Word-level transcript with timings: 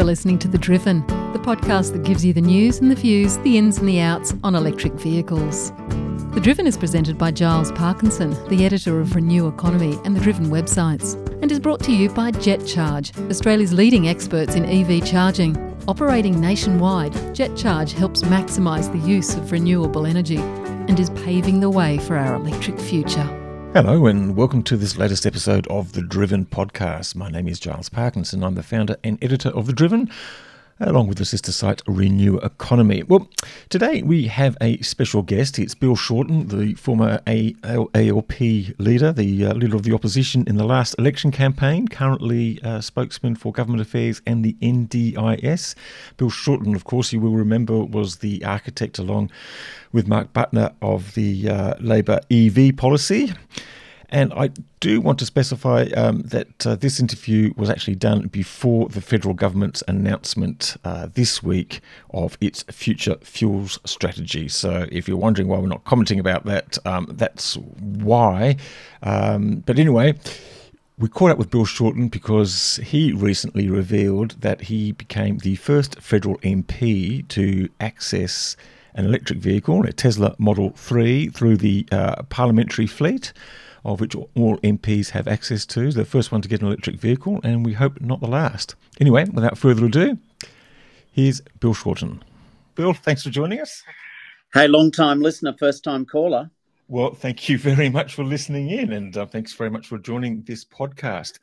You're 0.00 0.06
listening 0.06 0.38
to 0.38 0.48
The 0.48 0.56
Driven, 0.56 1.06
the 1.34 1.38
podcast 1.38 1.92
that 1.92 2.04
gives 2.04 2.24
you 2.24 2.32
the 2.32 2.40
news 2.40 2.78
and 2.78 2.90
the 2.90 2.94
views, 2.94 3.36
the 3.40 3.58
ins 3.58 3.76
and 3.76 3.86
the 3.86 4.00
outs 4.00 4.32
on 4.42 4.54
electric 4.54 4.94
vehicles. 4.94 5.72
The 6.32 6.40
Driven 6.42 6.66
is 6.66 6.78
presented 6.78 7.18
by 7.18 7.32
Giles 7.32 7.70
Parkinson, 7.72 8.30
the 8.48 8.64
editor 8.64 8.98
of 8.98 9.14
Renew 9.14 9.46
Economy 9.46 9.98
and 10.06 10.16
the 10.16 10.20
Driven 10.20 10.46
websites, 10.46 11.16
and 11.42 11.52
is 11.52 11.60
brought 11.60 11.80
to 11.84 11.92
you 11.92 12.08
by 12.08 12.30
JetCharge, 12.30 13.28
Australia's 13.28 13.74
leading 13.74 14.08
experts 14.08 14.54
in 14.54 14.64
EV 14.64 15.04
charging. 15.04 15.54
Operating 15.86 16.40
nationwide, 16.40 17.12
JetCharge 17.34 17.92
helps 17.92 18.22
maximise 18.22 18.90
the 18.90 19.06
use 19.06 19.34
of 19.34 19.52
renewable 19.52 20.06
energy 20.06 20.38
and 20.38 20.98
is 20.98 21.10
paving 21.10 21.60
the 21.60 21.68
way 21.68 21.98
for 21.98 22.16
our 22.16 22.36
electric 22.36 22.80
future. 22.80 23.39
Hello, 23.72 24.06
and 24.06 24.34
welcome 24.34 24.64
to 24.64 24.76
this 24.76 24.98
latest 24.98 25.24
episode 25.24 25.64
of 25.68 25.92
the 25.92 26.02
Driven 26.02 26.44
podcast. 26.44 27.14
My 27.14 27.30
name 27.30 27.46
is 27.46 27.60
Giles 27.60 27.88
Parkinson. 27.88 28.42
I'm 28.42 28.56
the 28.56 28.64
founder 28.64 28.96
and 29.04 29.16
editor 29.22 29.50
of 29.50 29.66
The 29.66 29.72
Driven 29.72 30.10
along 30.80 31.08
with 31.08 31.18
the 31.18 31.24
sister 31.24 31.52
site 31.52 31.82
Renew 31.86 32.38
Economy. 32.38 33.02
Well, 33.02 33.28
today 33.68 34.02
we 34.02 34.28
have 34.28 34.56
a 34.60 34.78
special 34.78 35.22
guest. 35.22 35.58
It's 35.58 35.74
Bill 35.74 35.94
Shorten, 35.94 36.48
the 36.48 36.74
former 36.74 37.20
ALP 37.26 38.40
leader, 38.78 39.12
the 39.12 39.46
uh, 39.46 39.54
leader 39.54 39.76
of 39.76 39.82
the 39.82 39.92
opposition 39.92 40.44
in 40.46 40.56
the 40.56 40.64
last 40.64 40.94
election 40.98 41.30
campaign, 41.30 41.86
currently 41.86 42.60
uh, 42.62 42.80
spokesman 42.80 43.36
for 43.36 43.52
government 43.52 43.82
affairs 43.82 44.22
and 44.26 44.44
the 44.44 44.54
NDIS. 44.62 45.74
Bill 46.16 46.30
Shorten, 46.30 46.74
of 46.74 46.84
course, 46.84 47.12
you 47.12 47.20
will 47.20 47.34
remember, 47.34 47.84
was 47.84 48.16
the 48.16 48.42
architect 48.44 48.98
along 48.98 49.30
with 49.92 50.08
Mark 50.08 50.32
Butler 50.32 50.72
of 50.80 51.14
the 51.14 51.48
uh, 51.48 51.74
Labor 51.80 52.20
EV 52.30 52.76
policy. 52.76 53.32
And 54.10 54.32
I 54.32 54.50
do 54.80 55.00
want 55.00 55.20
to 55.20 55.26
specify 55.26 55.84
um, 55.96 56.22
that 56.22 56.66
uh, 56.66 56.74
this 56.74 56.98
interview 56.98 57.54
was 57.56 57.70
actually 57.70 57.94
done 57.94 58.26
before 58.26 58.88
the 58.88 59.00
federal 59.00 59.34
government's 59.34 59.84
announcement 59.86 60.76
uh, 60.84 61.06
this 61.14 61.44
week 61.44 61.80
of 62.10 62.36
its 62.40 62.64
future 62.64 63.16
fuels 63.22 63.78
strategy. 63.84 64.48
So 64.48 64.86
if 64.90 65.06
you're 65.06 65.16
wondering 65.16 65.46
why 65.46 65.58
we're 65.58 65.68
not 65.68 65.84
commenting 65.84 66.18
about 66.18 66.44
that, 66.46 66.76
um, 66.84 67.06
that's 67.12 67.54
why. 67.54 68.56
Um, 69.04 69.62
but 69.64 69.78
anyway, 69.78 70.18
we 70.98 71.08
caught 71.08 71.30
up 71.30 71.38
with 71.38 71.50
Bill 71.50 71.64
Shorten 71.64 72.08
because 72.08 72.80
he 72.82 73.12
recently 73.12 73.68
revealed 73.68 74.32
that 74.40 74.62
he 74.62 74.90
became 74.90 75.38
the 75.38 75.54
first 75.54 76.00
federal 76.00 76.36
MP 76.38 77.26
to 77.28 77.68
access 77.78 78.56
an 78.94 79.04
electric 79.04 79.38
vehicle, 79.38 79.84
a 79.84 79.92
Tesla 79.92 80.34
Model 80.38 80.70
3, 80.70 81.28
through 81.28 81.58
the 81.58 81.86
uh, 81.92 82.24
parliamentary 82.24 82.88
fleet 82.88 83.32
of 83.84 84.00
which 84.00 84.14
all 84.14 84.58
MPs 84.58 85.10
have 85.10 85.28
access 85.28 85.66
to. 85.66 85.90
The 85.90 86.04
first 86.04 86.32
one 86.32 86.42
to 86.42 86.48
get 86.48 86.60
an 86.60 86.66
electric 86.66 86.96
vehicle, 86.96 87.40
and 87.42 87.64
we 87.64 87.72
hope 87.72 88.00
not 88.00 88.20
the 88.20 88.26
last. 88.26 88.74
Anyway, 89.00 89.24
without 89.32 89.58
further 89.58 89.86
ado, 89.86 90.18
here's 91.12 91.40
Bill 91.60 91.74
Shorten. 91.74 92.22
Bill, 92.74 92.92
thanks 92.92 93.22
for 93.22 93.30
joining 93.30 93.60
us. 93.60 93.82
Hey, 94.52 94.66
long 94.66 94.90
time 94.90 95.20
listener, 95.20 95.54
first 95.58 95.84
time 95.84 96.04
caller. 96.04 96.50
Well, 96.88 97.14
thank 97.14 97.48
you 97.48 97.56
very 97.58 97.88
much 97.88 98.14
for 98.14 98.24
listening 98.24 98.70
in, 98.70 98.92
and 98.92 99.16
uh, 99.16 99.26
thanks 99.26 99.52
very 99.52 99.70
much 99.70 99.86
for 99.86 99.98
joining 99.98 100.42
this 100.42 100.64
podcast. 100.64 101.38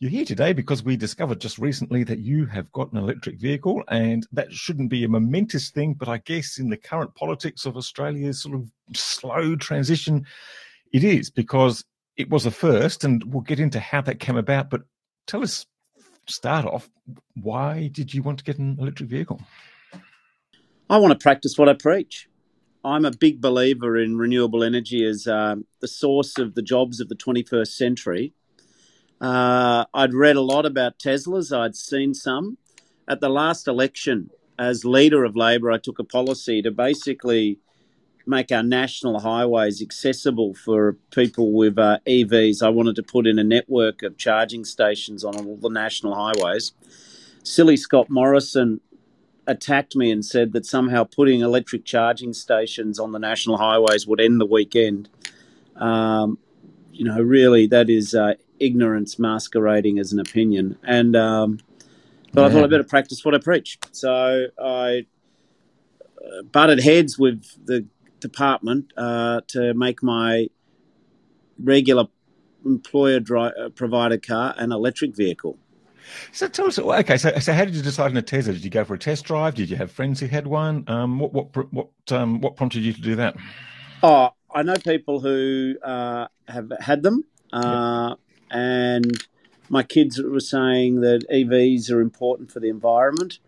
You're 0.00 0.10
here 0.10 0.24
today 0.24 0.52
because 0.52 0.84
we 0.84 0.96
discovered 0.96 1.40
just 1.40 1.58
recently 1.58 2.04
that 2.04 2.20
you 2.20 2.46
have 2.46 2.70
got 2.72 2.92
an 2.92 2.98
electric 2.98 3.40
vehicle, 3.40 3.82
and 3.88 4.26
that 4.32 4.52
shouldn't 4.52 4.90
be 4.90 5.02
a 5.02 5.08
momentous 5.08 5.70
thing, 5.70 5.94
but 5.94 6.08
I 6.08 6.18
guess 6.18 6.58
in 6.58 6.70
the 6.70 6.76
current 6.76 7.14
politics 7.14 7.66
of 7.66 7.76
Australia's 7.76 8.42
sort 8.42 8.54
of 8.54 8.70
slow 8.94 9.56
transition, 9.56 10.24
it 10.92 11.04
is 11.04 11.30
because 11.30 11.84
it 12.16 12.30
was 12.30 12.46
a 12.46 12.50
first, 12.50 13.04
and 13.04 13.22
we'll 13.32 13.42
get 13.42 13.60
into 13.60 13.80
how 13.80 14.00
that 14.02 14.20
came 14.20 14.36
about. 14.36 14.70
But 14.70 14.82
tell 15.26 15.42
us, 15.42 15.66
start 16.26 16.66
off, 16.66 16.88
why 17.34 17.88
did 17.88 18.12
you 18.12 18.22
want 18.22 18.38
to 18.38 18.44
get 18.44 18.58
an 18.58 18.76
electric 18.80 19.08
vehicle? 19.08 19.40
I 20.90 20.98
want 20.98 21.12
to 21.12 21.22
practice 21.22 21.56
what 21.56 21.68
I 21.68 21.74
preach. 21.74 22.28
I'm 22.84 23.04
a 23.04 23.10
big 23.10 23.40
believer 23.40 23.96
in 23.96 24.16
renewable 24.16 24.64
energy 24.64 25.04
as 25.04 25.26
uh, 25.26 25.56
the 25.80 25.88
source 25.88 26.38
of 26.38 26.54
the 26.54 26.62
jobs 26.62 27.00
of 27.00 27.08
the 27.08 27.16
21st 27.16 27.68
century. 27.68 28.32
Uh, 29.20 29.84
I'd 29.92 30.14
read 30.14 30.36
a 30.36 30.40
lot 30.40 30.64
about 30.64 30.98
Teslas, 30.98 31.56
I'd 31.56 31.76
seen 31.76 32.14
some. 32.14 32.56
At 33.08 33.20
the 33.20 33.28
last 33.28 33.66
election, 33.66 34.30
as 34.58 34.84
leader 34.84 35.24
of 35.24 35.36
Labor, 35.36 35.70
I 35.70 35.78
took 35.78 35.98
a 35.98 36.04
policy 36.04 36.62
to 36.62 36.70
basically 36.70 37.58
make 38.28 38.52
our 38.52 38.62
national 38.62 39.20
highways 39.20 39.80
accessible 39.82 40.54
for 40.54 40.94
people 41.10 41.52
with 41.52 41.78
uh, 41.78 41.98
EVs. 42.06 42.62
I 42.62 42.68
wanted 42.68 42.96
to 42.96 43.02
put 43.02 43.26
in 43.26 43.38
a 43.38 43.44
network 43.44 44.02
of 44.02 44.16
charging 44.16 44.64
stations 44.64 45.24
on 45.24 45.36
all 45.36 45.56
the 45.56 45.68
national 45.68 46.14
highways. 46.14 46.72
Silly 47.42 47.76
Scott 47.76 48.10
Morrison 48.10 48.80
attacked 49.46 49.96
me 49.96 50.10
and 50.10 50.24
said 50.24 50.52
that 50.52 50.66
somehow 50.66 51.04
putting 51.04 51.40
electric 51.40 51.84
charging 51.84 52.34
stations 52.34 52.98
on 52.98 53.12
the 53.12 53.18
national 53.18 53.56
highways 53.56 54.06
would 54.06 54.20
end 54.20 54.40
the 54.40 54.46
weekend. 54.46 55.08
Um, 55.76 56.38
you 56.92 57.04
know, 57.04 57.20
really, 57.20 57.66
that 57.68 57.88
is 57.88 58.14
uh, 58.14 58.34
ignorance 58.60 59.18
masquerading 59.18 59.98
as 59.98 60.12
an 60.12 60.20
opinion. 60.20 60.76
And 60.84 61.16
um, 61.16 61.60
but 62.32 62.42
yeah. 62.42 62.46
I 62.46 62.50
thought 62.50 62.64
I'd 62.64 62.70
better 62.70 62.84
practice 62.84 63.24
what 63.24 63.34
I 63.34 63.38
preach. 63.38 63.78
So 63.92 64.46
I 64.62 65.06
uh, 66.18 66.42
butted 66.52 66.80
heads 66.80 67.18
with 67.18 67.44
the 67.64 67.86
department 68.20 68.92
uh, 68.96 69.40
to 69.48 69.74
make 69.74 70.02
my 70.02 70.48
regular 71.62 72.06
employer 72.64 73.20
dri- 73.20 73.52
uh, 73.58 73.68
provided 73.74 74.26
car 74.26 74.54
an 74.58 74.72
electric 74.72 75.14
vehicle. 75.14 75.58
So 76.32 76.48
tell 76.48 76.66
us, 76.66 76.78
okay. 76.78 77.18
So, 77.18 77.38
so 77.38 77.52
how 77.52 77.64
did 77.64 77.74
you 77.74 77.82
decide 77.82 78.10
on 78.10 78.16
a 78.16 78.22
Tesla? 78.22 78.54
Did 78.54 78.64
you 78.64 78.70
go 78.70 78.84
for 78.84 78.94
a 78.94 78.98
test 78.98 79.24
drive? 79.24 79.54
Did 79.54 79.70
you 79.70 79.76
have 79.76 79.90
friends 79.90 80.20
who 80.20 80.26
had 80.26 80.46
one? 80.46 80.84
Um, 80.86 81.18
what 81.18 81.32
what 81.32 81.72
what 81.72 81.88
um, 82.10 82.40
what 82.40 82.56
prompted 82.56 82.82
you 82.82 82.92
to 82.92 83.00
do 83.00 83.16
that? 83.16 83.36
Oh, 84.02 84.30
I 84.54 84.62
know 84.62 84.74
people 84.74 85.20
who 85.20 85.74
uh, 85.82 86.28
have 86.46 86.72
had 86.80 87.02
them, 87.02 87.24
uh, 87.52 88.14
and 88.50 89.24
my 89.68 89.82
kids 89.82 90.20
were 90.22 90.40
saying 90.40 91.02
that 91.02 91.26
EVs 91.30 91.90
are 91.90 92.00
important 92.00 92.50
for 92.50 92.60
the 92.60 92.68
environment. 92.68 93.38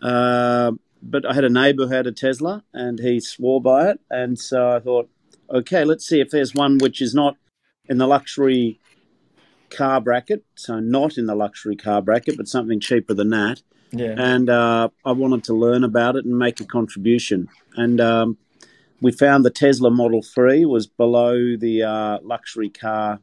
Uh, 0.00 0.72
but 1.02 1.24
I 1.26 1.34
had 1.34 1.44
a 1.44 1.50
neighbour 1.50 1.86
who 1.86 1.94
had 1.94 2.06
a 2.06 2.12
Tesla 2.12 2.64
and 2.72 2.98
he 2.98 3.20
swore 3.20 3.60
by 3.60 3.90
it. 3.90 4.00
And 4.10 4.38
so 4.38 4.70
I 4.72 4.80
thought, 4.80 5.08
okay, 5.50 5.84
let's 5.84 6.06
see 6.06 6.20
if 6.20 6.30
there's 6.30 6.54
one 6.54 6.78
which 6.78 7.00
is 7.00 7.14
not 7.14 7.36
in 7.88 7.98
the 7.98 8.06
luxury 8.06 8.80
car 9.70 10.00
bracket. 10.00 10.44
So 10.54 10.80
not 10.80 11.18
in 11.18 11.26
the 11.26 11.34
luxury 11.34 11.76
car 11.76 12.02
bracket, 12.02 12.36
but 12.36 12.48
something 12.48 12.80
cheaper 12.80 13.14
than 13.14 13.30
that. 13.30 13.62
Yeah. 13.92 14.14
And 14.16 14.50
uh, 14.50 14.88
I 15.04 15.12
wanted 15.12 15.44
to 15.44 15.54
learn 15.54 15.84
about 15.84 16.16
it 16.16 16.24
and 16.24 16.36
make 16.36 16.60
a 16.60 16.64
contribution. 16.64 17.48
And 17.76 18.00
um, 18.00 18.38
we 19.00 19.12
found 19.12 19.44
the 19.44 19.50
Tesla 19.50 19.90
Model 19.90 20.22
3 20.22 20.64
was 20.64 20.86
below 20.86 21.56
the 21.56 21.82
uh, 21.82 22.18
luxury 22.22 22.70
car 22.70 23.20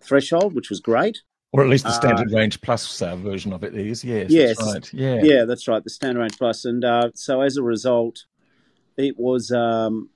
threshold, 0.00 0.54
which 0.54 0.70
was 0.70 0.80
great. 0.80 1.22
Or 1.54 1.62
at 1.62 1.68
least 1.68 1.84
the 1.84 1.90
uh, 1.90 2.00
standard 2.00 2.32
uh, 2.32 2.36
range 2.36 2.60
plus 2.62 3.02
uh, 3.02 3.14
version 3.16 3.52
of 3.52 3.62
it 3.62 3.74
is. 3.74 4.02
Yes, 4.02 4.30
yes, 4.30 4.56
that's 4.58 4.72
right. 4.72 4.94
Yeah, 4.94 5.20
yeah, 5.22 5.44
that's 5.44 5.68
right. 5.68 5.84
The 5.84 5.90
standard 5.90 6.20
range 6.20 6.38
plus, 6.38 6.64
and 6.64 6.82
uh, 6.82 7.10
so 7.14 7.42
as 7.42 7.58
a 7.58 7.62
result, 7.62 8.24
it 8.96 9.18
was 9.18 9.52
um, 9.52 10.08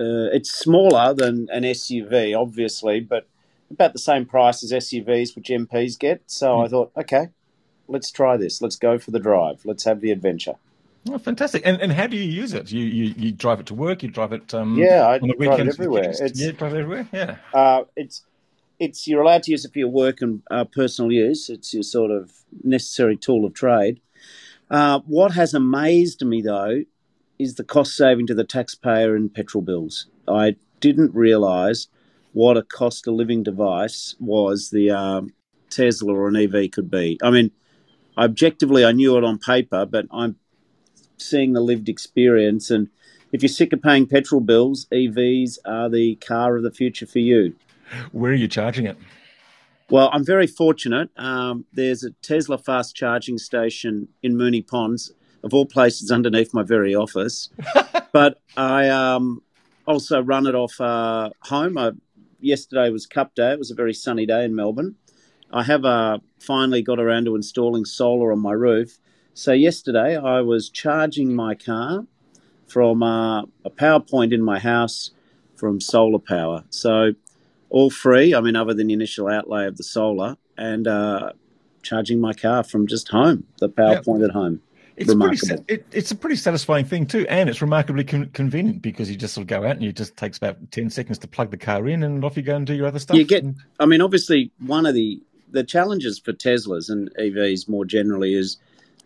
uh, 0.00 0.30
it's 0.32 0.50
smaller 0.50 1.14
than 1.14 1.48
an 1.50 1.62
SUV, 1.62 2.38
obviously, 2.38 3.00
but 3.00 3.26
about 3.70 3.92
the 3.92 3.98
same 3.98 4.26
price 4.26 4.62
as 4.62 4.70
SUVs, 4.70 5.34
which 5.34 5.48
MPs 5.48 5.98
get. 5.98 6.22
So 6.26 6.56
mm. 6.56 6.64
I 6.64 6.68
thought, 6.68 6.92
okay, 6.96 7.28
let's 7.88 8.10
try 8.10 8.36
this. 8.36 8.62
Let's 8.62 8.76
go 8.76 8.98
for 8.98 9.10
the 9.10 9.18
drive. 9.18 9.62
Let's 9.64 9.84
have 9.84 10.00
the 10.00 10.10
adventure. 10.10 10.54
Oh, 11.08 11.18
fantastic! 11.18 11.62
And 11.64 11.80
and 11.80 11.92
how 11.92 12.06
do 12.06 12.16
you 12.16 12.24
use 12.24 12.52
it? 12.52 12.70
You 12.70 12.84
you, 12.84 13.14
you 13.16 13.32
drive 13.32 13.60
it 13.60 13.66
to 13.66 13.74
work. 13.74 14.02
You 14.02 14.10
drive 14.10 14.32
it. 14.32 14.52
Um, 14.52 14.76
yeah, 14.76 15.06
I 15.06 15.18
on 15.18 15.28
the 15.28 15.34
drive 15.34 15.60
it 15.60 15.68
everywhere. 15.68 16.10
It's, 16.10 16.38
yeah, 16.38 16.50
drive 16.52 16.74
it 16.74 16.80
everywhere. 16.80 17.08
Yeah. 17.12 17.36
Uh, 17.54 17.84
it's 17.96 18.22
it's 18.78 19.06
you're 19.06 19.22
allowed 19.22 19.42
to 19.44 19.50
use 19.50 19.64
it 19.64 19.72
for 19.72 19.78
your 19.78 19.88
work 19.88 20.20
and 20.20 20.42
uh, 20.50 20.64
personal 20.64 21.10
use. 21.10 21.48
It's 21.48 21.74
your 21.74 21.82
sort 21.82 22.10
of 22.10 22.32
necessary 22.62 23.16
tool 23.16 23.44
of 23.44 23.54
trade. 23.54 24.00
Uh, 24.70 25.00
what 25.06 25.32
has 25.32 25.54
amazed 25.54 26.24
me 26.24 26.42
though 26.42 26.84
is 27.38 27.54
the 27.54 27.64
cost 27.64 27.96
saving 27.96 28.26
to 28.26 28.34
the 28.34 28.44
taxpayer 28.44 29.16
in 29.16 29.28
petrol 29.28 29.62
bills. 29.62 30.06
I 30.26 30.56
didn't 30.80 31.14
realise 31.14 31.88
what 32.32 32.56
a 32.56 32.62
cost 32.62 33.06
of 33.06 33.14
living 33.14 33.42
device 33.42 34.14
was 34.20 34.70
the 34.70 34.90
um, 34.90 35.32
Tesla 35.70 36.14
or 36.14 36.28
an 36.28 36.36
EV 36.36 36.70
could 36.70 36.90
be. 36.90 37.18
I 37.22 37.30
mean, 37.30 37.50
objectively, 38.16 38.84
I 38.84 38.92
knew 38.92 39.16
it 39.16 39.24
on 39.24 39.38
paper, 39.38 39.86
but 39.86 40.06
I'm 40.10 40.36
seeing 41.16 41.52
the 41.52 41.60
lived 41.60 41.88
experience. 41.88 42.70
And 42.70 42.88
if 43.32 43.42
you're 43.42 43.48
sick 43.48 43.72
of 43.72 43.82
paying 43.82 44.06
petrol 44.06 44.40
bills, 44.40 44.86
EVs 44.92 45.58
are 45.64 45.88
the 45.88 46.16
car 46.16 46.56
of 46.56 46.62
the 46.62 46.70
future 46.70 47.06
for 47.06 47.20
you. 47.20 47.54
Where 48.12 48.32
are 48.32 48.34
you 48.34 48.48
charging 48.48 48.86
it? 48.86 48.96
Well, 49.90 50.10
I'm 50.12 50.24
very 50.24 50.46
fortunate. 50.46 51.10
Um, 51.16 51.64
there's 51.72 52.04
a 52.04 52.10
Tesla 52.22 52.58
fast 52.58 52.94
charging 52.94 53.38
station 53.38 54.08
in 54.22 54.34
Moonee 54.34 54.66
Ponds, 54.66 55.12
of 55.42 55.54
all 55.54 55.64
places, 55.64 56.10
underneath 56.10 56.52
my 56.52 56.62
very 56.62 56.94
office. 56.94 57.48
but 58.12 58.40
I 58.56 58.88
um, 58.88 59.42
also 59.86 60.20
run 60.20 60.46
it 60.46 60.54
off 60.54 60.78
uh, 60.80 61.30
home. 61.44 61.78
I, 61.78 61.92
yesterday 62.40 62.90
was 62.90 63.06
Cup 63.06 63.34
Day. 63.34 63.52
It 63.52 63.58
was 63.58 63.70
a 63.70 63.74
very 63.74 63.94
sunny 63.94 64.26
day 64.26 64.44
in 64.44 64.54
Melbourne. 64.54 64.96
I 65.50 65.62
have 65.62 65.84
uh, 65.84 66.18
finally 66.38 66.82
got 66.82 67.00
around 67.00 67.24
to 67.24 67.34
installing 67.34 67.86
solar 67.86 68.32
on 68.32 68.40
my 68.40 68.52
roof. 68.52 68.98
So 69.32 69.52
yesterday 69.52 70.16
I 70.16 70.42
was 70.42 70.68
charging 70.68 71.34
my 71.34 71.54
car 71.54 72.04
from 72.66 73.02
uh, 73.02 73.42
a 73.64 73.70
power 73.74 74.00
point 74.00 74.32
in 74.32 74.42
my 74.42 74.58
house 74.58 75.12
from 75.54 75.80
solar 75.80 76.18
power. 76.18 76.64
So 76.68 77.12
all 77.70 77.90
free. 77.90 78.34
I 78.34 78.40
mean, 78.40 78.56
other 78.56 78.74
than 78.74 78.88
the 78.88 78.94
initial 78.94 79.28
outlay 79.28 79.66
of 79.66 79.76
the 79.76 79.84
solar 79.84 80.36
and 80.56 80.86
uh, 80.86 81.32
charging 81.82 82.20
my 82.20 82.32
car 82.32 82.62
from 82.62 82.86
just 82.86 83.08
home, 83.08 83.44
the 83.58 83.68
power 83.68 83.94
yep. 83.94 84.04
point 84.04 84.22
at 84.22 84.30
home. 84.30 84.60
It's 84.96 85.14
pretty, 85.14 85.62
it, 85.68 85.86
it's 85.92 86.10
a 86.10 86.16
pretty 86.16 86.34
satisfying 86.34 86.84
thing 86.84 87.06
too, 87.06 87.24
and 87.28 87.48
it's 87.48 87.62
remarkably 87.62 88.02
con- 88.02 88.30
convenient 88.32 88.82
because 88.82 89.08
you 89.08 89.16
just 89.16 89.32
sort 89.32 89.42
of 89.42 89.46
go 89.46 89.64
out 89.64 89.76
and 89.76 89.84
it 89.84 89.94
just 89.94 90.16
takes 90.16 90.38
about 90.38 90.56
ten 90.72 90.90
seconds 90.90 91.18
to 91.18 91.28
plug 91.28 91.52
the 91.52 91.56
car 91.56 91.86
in, 91.88 92.02
and 92.02 92.24
off 92.24 92.36
you 92.36 92.42
go 92.42 92.56
and 92.56 92.66
do 92.66 92.74
your 92.74 92.88
other 92.88 92.98
stuff. 92.98 93.16
You 93.16 93.24
get, 93.24 93.44
I 93.78 93.86
mean, 93.86 94.00
obviously, 94.00 94.50
one 94.58 94.86
of 94.86 94.94
the 94.94 95.22
the 95.50 95.62
challenges 95.62 96.18
for 96.18 96.32
Teslas 96.32 96.90
and 96.90 97.14
EVs 97.14 97.68
more 97.68 97.84
generally 97.84 98.34
is 98.34 98.56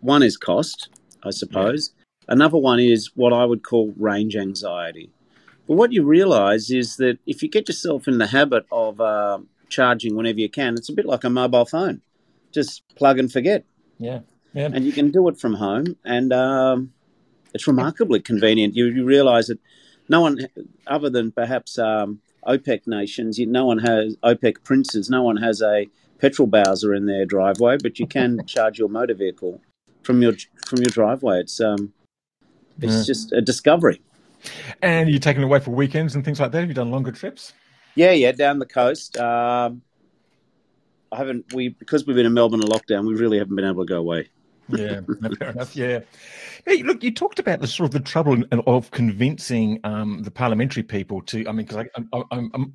one 0.00 0.23
is 0.23 0.38
cost, 0.38 0.88
I 1.23 1.31
suppose. 1.31 1.93
Yeah. 1.94 2.35
Another 2.35 2.56
one 2.56 2.81
is 2.81 3.11
what 3.15 3.35
I 3.35 3.44
would 3.44 3.62
call 3.62 3.93
range 3.99 4.35
anxiety. 4.35 5.11
But 5.72 5.78
what 5.78 5.92
you 5.94 6.02
realise 6.04 6.70
is 6.70 6.96
that 6.96 7.19
if 7.24 7.42
you 7.42 7.48
get 7.48 7.66
yourself 7.66 8.06
in 8.06 8.19
the 8.19 8.26
habit 8.26 8.66
of 8.70 9.00
uh, 9.00 9.38
charging 9.70 10.14
whenever 10.14 10.38
you 10.38 10.50
can, 10.50 10.74
it's 10.74 10.90
a 10.90 10.92
bit 10.92 11.06
like 11.06 11.24
a 11.24 11.30
mobile 11.30 11.64
phone. 11.64 12.02
Just 12.52 12.82
plug 12.94 13.19
and 13.19 13.32
forget. 13.32 13.64
Yeah. 13.96 14.20
Yeah. 14.52 14.69
And 14.70 14.84
you 14.84 14.92
can 14.92 15.10
do 15.10 15.26
it 15.28 15.40
from 15.40 15.54
home, 15.54 15.96
and 16.04 16.30
um, 16.30 16.92
it's 17.54 17.66
remarkably 17.66 18.20
convenient. 18.20 18.76
You, 18.76 18.84
you 18.84 19.02
realise 19.02 19.46
that 19.46 19.60
no 20.10 20.20
one, 20.20 20.46
other 20.86 21.08
than 21.08 21.32
perhaps 21.32 21.78
um, 21.78 22.20
OPEC 22.46 22.86
nations, 22.86 23.38
no 23.38 23.64
one 23.64 23.78
has 23.78 24.14
OPEC 24.22 24.62
princes, 24.64 25.08
no 25.08 25.22
one 25.22 25.38
has 25.38 25.62
a 25.62 25.88
petrol 26.19 26.48
bowser 26.48 26.92
in 26.92 27.06
their 27.06 27.24
driveway, 27.24 27.78
but 27.82 27.98
you 27.98 28.06
can 28.06 28.44
charge 28.46 28.78
your 28.78 28.90
motor 28.90 29.14
vehicle 29.14 29.62
from 30.02 30.20
your 30.20 30.34
from 30.66 30.80
your 30.80 30.90
driveway. 30.90 31.40
It's 31.40 31.62
um, 31.62 31.94
it's 32.78 32.94
yeah. 32.94 33.04
just 33.04 33.32
a 33.32 33.40
discovery. 33.40 34.02
And 34.81 35.09
you're 35.09 35.21
taking 35.21 35.43
away 35.43 35.61
for 35.61 35.71
weekends 35.71 36.15
and 36.15 36.25
things 36.25 36.41
like 36.41 36.53
that. 36.53 36.61
Have 36.61 36.69
you 36.69 36.75
done 36.75 36.91
longer 36.91 37.12
trips? 37.12 37.53
Yeah, 37.94 38.12
yeah, 38.12 38.33
down 38.33 38.59
the 38.59 38.67
coast. 38.67 39.17
Um, 39.17 39.83
I 41.11 41.17
haven't. 41.17 41.53
We 41.53 41.69
because 41.69 42.06
we've 42.06 42.17
been 42.17 42.27
in 42.27 42.35
Melbourne 42.35 42.62
in 42.62 42.69
lockdown, 42.69 43.06
we 43.06 43.15
really 43.15 43.39
haven't 43.39 43.55
been 43.55 43.67
able 43.67 43.85
to 43.85 43.89
go 43.89 43.99
away 43.99 44.31
yeah, 44.72 45.00
fair 45.38 45.50
enough. 45.50 45.76
Yeah. 45.76 46.00
Hey, 46.64 46.82
look, 46.82 47.02
you 47.02 47.10
talked 47.10 47.38
about 47.38 47.60
the 47.60 47.66
sort 47.66 47.86
of 47.86 47.92
the 47.92 48.00
trouble 48.00 48.42
of 48.66 48.90
convincing 48.90 49.80
um, 49.84 50.22
the 50.22 50.30
parliamentary 50.30 50.82
people 50.82 51.20
to. 51.22 51.46
I 51.48 51.52
mean, 51.52 51.66
because 51.66 51.86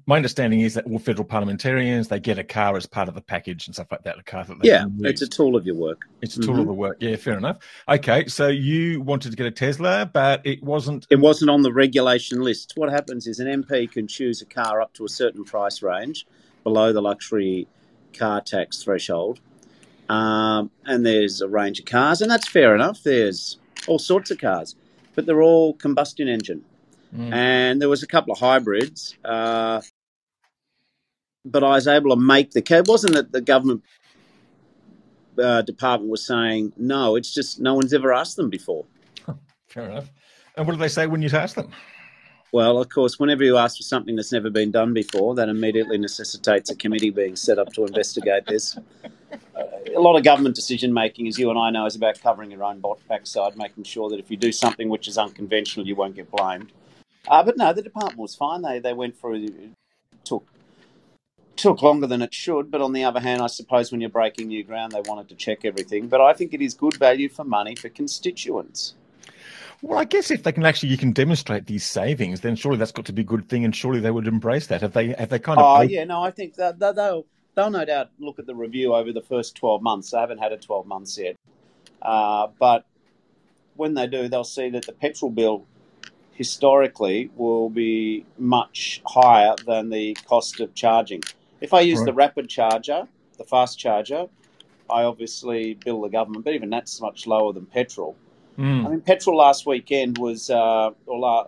my 0.05 0.15
understanding 0.17 0.61
is 0.61 0.73
that 0.73 0.85
all 0.85 0.99
federal 0.99 1.25
parliamentarians 1.25 2.09
they 2.09 2.19
get 2.19 2.38
a 2.38 2.44
car 2.44 2.75
as 2.75 2.85
part 2.85 3.07
of 3.07 3.15
the 3.15 3.21
package 3.21 3.67
and 3.67 3.75
stuff 3.75 3.88
like 3.91 4.03
that. 4.03 4.19
A 4.19 4.23
car 4.23 4.44
that 4.45 4.57
yeah, 4.63 4.85
it's 5.01 5.21
a 5.21 5.27
tool 5.27 5.55
of 5.55 5.65
your 5.65 5.75
work. 5.75 6.01
It's 6.21 6.38
a 6.38 6.41
tool 6.41 6.51
mm-hmm. 6.51 6.61
of 6.61 6.67
the 6.67 6.73
work. 6.73 6.97
Yeah, 6.99 7.15
fair 7.15 7.38
enough. 7.38 7.59
Okay, 7.88 8.27
so 8.27 8.47
you 8.47 9.01
wanted 9.01 9.31
to 9.31 9.38
get 9.38 9.45
a 9.45 9.51
Tesla, 9.51 10.09
but 10.11 10.45
it 10.45 10.63
wasn't. 10.63 11.07
It 11.09 11.19
wasn't 11.19 11.49
on 11.49 11.61
the 11.61 11.71
regulation 11.71 12.41
list. 12.41 12.73
What 12.75 12.89
happens 12.89 13.27
is 13.27 13.39
an 13.39 13.63
MP 13.63 13.91
can 13.91 14.07
choose 14.07 14.41
a 14.41 14.45
car 14.45 14.81
up 14.81 14.94
to 14.94 15.05
a 15.05 15.09
certain 15.09 15.44
price 15.44 15.81
range 15.81 16.25
below 16.63 16.91
the 16.91 17.01
luxury 17.01 17.67
car 18.13 18.41
tax 18.41 18.83
threshold 18.83 19.39
um, 20.09 20.71
and 20.86 21.06
there's 21.06 21.42
a 21.42 21.48
range 21.48 21.80
of 21.80 21.86
cars, 21.86 22.21
and 22.21 22.31
that's 22.31 22.48
fair 22.48 22.74
enough. 22.75 23.04
There's 23.04 23.57
all 23.88 24.00
sorts 24.00 24.31
of 24.31 24.39
cars, 24.39 24.75
but 25.15 25.25
they're 25.25 25.42
all 25.42 25.74
combustion 25.74 26.27
engine. 26.27 26.63
Mm. 27.15 27.33
And 27.33 27.81
there 27.81 27.89
was 27.89 28.04
a 28.04 28.07
couple 28.07 28.33
of 28.33 28.39
hybrids, 28.39 29.15
uh, 29.24 29.81
but 31.45 31.63
I 31.63 31.69
was 31.69 31.88
able 31.88 32.12
to 32.12 32.21
make 32.21 32.51
the 32.51 32.62
car. 32.62 32.80
It 32.80 32.88
wasn't 32.88 33.13
that 33.13 33.31
the 33.31 33.42
government 33.42 33.83
uh, 35.42 35.62
department 35.62 36.12
was 36.12 36.25
saying 36.25 36.74
no. 36.77 37.15
It's 37.15 37.33
just 37.33 37.59
no 37.59 37.74
one's 37.75 37.94
ever 37.94 38.13
asked 38.13 38.36
them 38.36 38.50
before. 38.50 38.86
Fair 39.68 39.89
enough. 39.89 40.09
And 40.56 40.65
what 40.65 40.74
do 40.74 40.80
they 40.80 40.88
say 40.88 41.07
when 41.07 41.21
you 41.21 41.30
ask 41.30 41.56
them? 41.56 41.71
Well, 42.51 42.80
of 42.80 42.89
course, 42.89 43.19
whenever 43.19 43.44
you 43.44 43.57
ask 43.57 43.77
for 43.77 43.83
something 43.83 44.15
that's 44.15 44.31
never 44.31 44.50
been 44.50 44.71
done 44.71 44.94
before, 44.94 45.36
that 45.36 45.50
immediately 45.50 45.98
necessitates 45.98 46.69
a 46.69 46.75
committee 46.75 47.09
being 47.09 47.36
set 47.36 47.59
up 47.59 47.74
to 47.74 47.86
investigate 47.86 48.45
this. 48.48 48.77
A 49.95 50.00
lot 50.00 50.15
of 50.15 50.24
government 50.24 50.56
decision 50.56 50.94
making, 50.94 51.27
as 51.27 51.38
you 51.38 51.50
and 51.50 51.59
I 51.59 51.69
know, 51.69 51.85
is 51.85 51.95
about 51.95 52.21
covering 52.21 52.51
your 52.51 52.63
own 52.63 52.81
backside, 53.07 53.57
making 53.57 53.83
sure 53.83 54.09
that 54.09 54.19
if 54.19 54.29
you 54.29 54.38
do 54.38 54.51
something 54.51 54.89
which 54.89 55.07
is 55.07 55.18
unconventional, 55.18 55.88
you 55.88 55.95
won't 55.95 56.15
get 56.15 56.29
blamed. 56.31 56.71
Uh, 57.27 57.44
but 57.44 57.57
no, 57.57 57.74
the 57.74 57.81
department 57.81 58.19
was 58.19 58.35
fine. 58.35 58.62
They 58.62 58.79
they 58.79 58.94
went 58.94 59.19
through, 59.19 59.50
took 60.24 60.47
took 61.56 61.81
longer 61.81 62.07
than 62.07 62.21
it 62.21 62.33
should. 62.33 62.71
But 62.71 62.81
on 62.81 62.94
the 62.94 63.03
other 63.03 63.19
hand, 63.19 63.41
I 63.41 63.47
suppose 63.47 63.91
when 63.91 64.00
you're 64.00 64.09
breaking 64.09 64.47
new 64.47 64.63
ground, 64.63 64.94
they 64.94 65.01
wanted 65.01 65.27
to 65.30 65.35
check 65.35 65.65
everything. 65.65 66.07
But 66.07 66.21
I 66.21 66.33
think 66.33 66.53
it 66.53 66.62
is 66.62 66.73
good 66.73 66.95
value 66.97 67.27
for 67.30 67.44
money 67.44 67.75
for 67.75 67.89
constituents. 67.89 68.94
Well, 69.81 70.00
I 70.00 70.06
guess 70.06 70.31
if 70.31 70.44
they 70.44 70.51
can 70.51 70.65
actually 70.65 70.89
you 70.89 70.97
can 70.97 71.12
demonstrate 71.12 71.68
these 71.68 71.85
savings, 71.85 72.41
then 72.41 72.56
surely 72.56 72.77
that's 72.77 72.91
got 72.91 73.06
to 73.06 73.13
be 73.13 73.21
a 73.21 73.25
good 73.25 73.47
thing, 73.50 73.65
and 73.65 73.75
surely 73.75 74.00
they 74.00 74.12
would 74.12 74.27
embrace 74.27 74.68
that. 74.68 74.81
Have 74.81 74.94
they? 74.94 75.09
Have 75.09 75.30
they 75.30 75.39
kind 75.39 75.59
of? 75.59 75.65
Oh 75.65 75.81
yeah, 75.81 76.03
no, 76.03 76.21
I 76.23 76.31
think 76.31 76.56
that, 76.56 76.80
that 76.80 76.95
they'll 76.95 77.25
they'll 77.57 77.71
no 77.71 77.83
doubt 77.83 78.12
look 78.19 78.38
at 78.39 78.45
the 78.45 78.56
review 78.56 78.94
over 78.94 79.12
the 79.12 79.21
first 79.21 79.56
twelve 79.56 79.81
months. 79.81 80.12
They 80.12 80.19
haven't 80.19 80.38
had 80.38 80.54
it 80.54 80.62
twelve 80.62 80.86
months 80.86 81.18
yet, 81.18 81.36
uh, 82.01 82.48
but 82.59 82.86
when 83.75 83.95
they 83.95 84.07
do, 84.07 84.30
they'll 84.30 84.44
see 84.44 84.69
that 84.69 84.86
the 84.86 84.94
petrol 84.94 85.31
bill 85.31 85.65
historically 86.31 87.31
will 87.36 87.69
be 87.69 88.25
much 88.38 89.01
higher 89.06 89.56
than 89.65 89.89
the 89.89 90.13
cost 90.27 90.59
of 90.59 90.74
charging. 90.75 91.21
If 91.59 91.74
I 91.74 91.81
use 91.81 91.98
right. 92.00 92.06
the 92.06 92.13
rapid 92.13 92.48
charger, 92.48 93.07
the 93.39 93.44
fast 93.44 93.80
charger, 93.80 94.27
I 94.89 95.04
obviously 95.04 95.74
bill 95.74 96.01
the 96.01 96.09
government, 96.09 96.45
but 96.45 96.54
even 96.54 96.69
that's 96.69 97.01
much 97.01 97.25
lower 97.25 97.54
than 97.54 97.65
petrol. 97.65 98.15
Mm. 98.57 98.86
I 98.86 98.89
mean, 98.89 99.01
petrol 99.01 99.38
last 99.38 99.65
weekend 99.65 100.19
was, 100.19 100.50
uh, 100.51 100.92
or 101.07 101.19
la- 101.19 101.48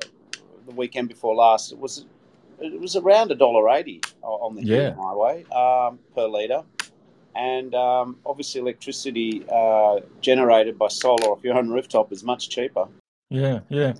the 0.65 0.73
weekend 0.75 1.07
before 1.07 1.35
last, 1.35 1.71
it 1.71 1.79
was 1.79 2.05
it 2.61 2.79
was 2.79 2.95
around 2.95 3.31
a 3.31 3.35
dollar 3.35 3.69
eighty 3.69 4.01
on 4.21 4.55
the 4.55 4.63
yeah. 4.63 4.93
highway 4.95 5.43
um, 5.51 5.99
per 6.15 6.27
litre, 6.27 6.63
and 7.35 7.73
um, 7.75 8.17
obviously 8.25 8.61
electricity 8.61 9.45
uh, 9.51 9.99
generated 10.21 10.77
by 10.77 10.87
solar 10.87 11.31
off 11.31 11.43
your 11.43 11.57
own 11.57 11.69
rooftop 11.69 12.11
is 12.11 12.23
much 12.23 12.49
cheaper. 12.49 12.87
Yeah, 13.31 13.59
yeah. 13.69 13.93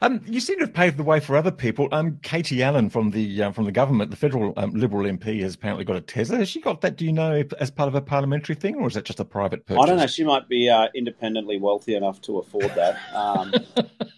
Um, 0.00 0.22
you 0.26 0.40
seem 0.40 0.58
to 0.58 0.64
have 0.64 0.72
paved 0.72 0.96
the 0.96 1.02
way 1.02 1.20
for 1.20 1.36
other 1.36 1.50
people. 1.50 1.88
Um, 1.92 2.18
Katie 2.22 2.62
Allen 2.62 2.88
from 2.88 3.10
the 3.10 3.42
uh, 3.42 3.52
from 3.52 3.66
the 3.66 3.72
government, 3.72 4.10
the 4.10 4.16
federal 4.16 4.54
um, 4.56 4.70
Liberal 4.70 5.04
MP, 5.04 5.42
has 5.42 5.54
apparently 5.54 5.84
got 5.84 5.96
a 5.96 6.00
Tesla. 6.00 6.38
Has 6.38 6.48
she 6.48 6.62
got 6.62 6.80
that? 6.80 6.96
Do 6.96 7.04
you 7.04 7.12
know 7.12 7.44
as 7.58 7.70
part 7.70 7.88
of 7.88 7.94
a 7.94 8.00
parliamentary 8.00 8.54
thing, 8.54 8.76
or 8.76 8.88
is 8.88 8.94
that 8.94 9.04
just 9.04 9.20
a 9.20 9.24
private 9.24 9.66
purchase? 9.66 9.82
I 9.82 9.86
don't 9.86 9.98
know. 9.98 10.06
She 10.06 10.24
might 10.24 10.48
be 10.48 10.70
uh, 10.70 10.88
independently 10.94 11.58
wealthy 11.58 11.94
enough 11.94 12.22
to 12.22 12.38
afford 12.38 12.70
that. 12.74 12.96
Um, 13.14 13.52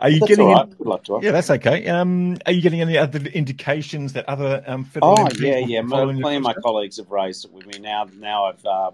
are 0.00 0.10
you 0.10 0.18
getting? 0.26 0.48
Right. 0.48 0.76
Good 0.76 0.86
luck 0.88 1.04
to 1.04 1.14
her. 1.14 1.20
Yeah, 1.22 1.30
that's 1.30 1.50
okay. 1.50 1.86
Um, 1.86 2.38
are 2.46 2.52
you 2.52 2.62
getting 2.62 2.80
any 2.80 2.98
other 2.98 3.20
indications 3.20 4.14
that 4.14 4.28
other 4.28 4.64
um, 4.66 4.82
federal? 4.82 5.12
Oh 5.12 5.24
MPs 5.26 5.40
yeah, 5.40 5.58
yeah. 5.58 5.82
Plenty 5.82 6.36
of 6.36 6.42
my 6.42 6.54
colleagues 6.54 6.96
have 6.96 7.12
raised 7.12 7.44
it 7.44 7.52
with 7.52 7.66
me. 7.66 7.78
Now, 7.78 8.08
now 8.18 8.46
I've 8.46 8.66
uh, 8.66 8.90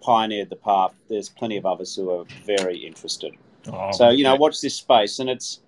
pioneered 0.00 0.50
the 0.50 0.56
path. 0.56 0.94
There's 1.08 1.28
plenty 1.28 1.58
of 1.58 1.64
others 1.64 1.94
who 1.94 2.10
are 2.10 2.24
very 2.44 2.78
interested. 2.78 3.36
Oh, 3.68 3.92
so 3.92 4.10
you 4.10 4.24
know, 4.24 4.36
watch 4.36 4.60
this 4.60 4.74
space, 4.74 5.18
and 5.18 5.28
it's 5.28 5.60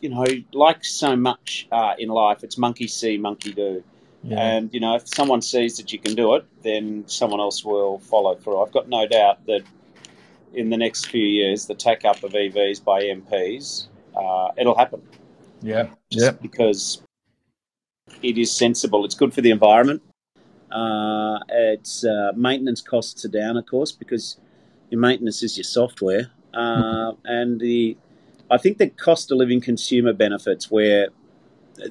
you 0.00 0.10
know, 0.10 0.26
like 0.52 0.84
so 0.84 1.16
much 1.16 1.66
uh, 1.72 1.94
in 1.98 2.10
life, 2.10 2.44
it's 2.44 2.58
monkey 2.58 2.86
see, 2.86 3.16
monkey 3.16 3.52
do. 3.52 3.82
Yeah. 4.22 4.38
And 4.38 4.74
you 4.74 4.80
know, 4.80 4.96
if 4.96 5.08
someone 5.08 5.42
sees 5.42 5.78
that 5.78 5.92
you 5.92 5.98
can 5.98 6.14
do 6.14 6.34
it, 6.34 6.44
then 6.62 7.04
someone 7.06 7.40
else 7.40 7.64
will 7.64 7.98
follow 7.98 8.34
through. 8.34 8.62
I've 8.62 8.72
got 8.72 8.88
no 8.88 9.06
doubt 9.06 9.46
that 9.46 9.62
in 10.52 10.70
the 10.70 10.76
next 10.76 11.06
few 11.06 11.24
years, 11.24 11.66
the 11.66 11.74
take 11.74 12.04
up 12.04 12.22
of 12.22 12.32
EVs 12.32 12.84
by 12.84 13.02
MPs, 13.02 13.86
uh, 14.14 14.48
it'll 14.56 14.76
happen. 14.76 15.02
Yeah, 15.62 15.88
just 16.10 16.24
yeah. 16.26 16.30
because 16.32 17.02
it 18.22 18.38
is 18.38 18.52
sensible. 18.52 19.04
It's 19.04 19.14
good 19.14 19.32
for 19.32 19.40
the 19.40 19.50
environment. 19.50 20.02
Uh, 20.70 21.38
its 21.48 22.04
uh, 22.04 22.32
maintenance 22.36 22.80
costs 22.80 23.24
are 23.24 23.28
down, 23.28 23.56
of 23.56 23.66
course, 23.66 23.92
because 23.92 24.36
your 24.90 25.00
maintenance 25.00 25.42
is 25.42 25.56
your 25.56 25.64
software 25.64 26.30
uh, 26.54 27.12
and 27.24 27.60
the 27.60 27.96
I 28.50 28.58
think 28.58 28.78
the 28.78 28.88
cost 28.88 29.30
of 29.32 29.38
living 29.38 29.60
consumer 29.60 30.12
benefits, 30.12 30.70
where 30.70 31.08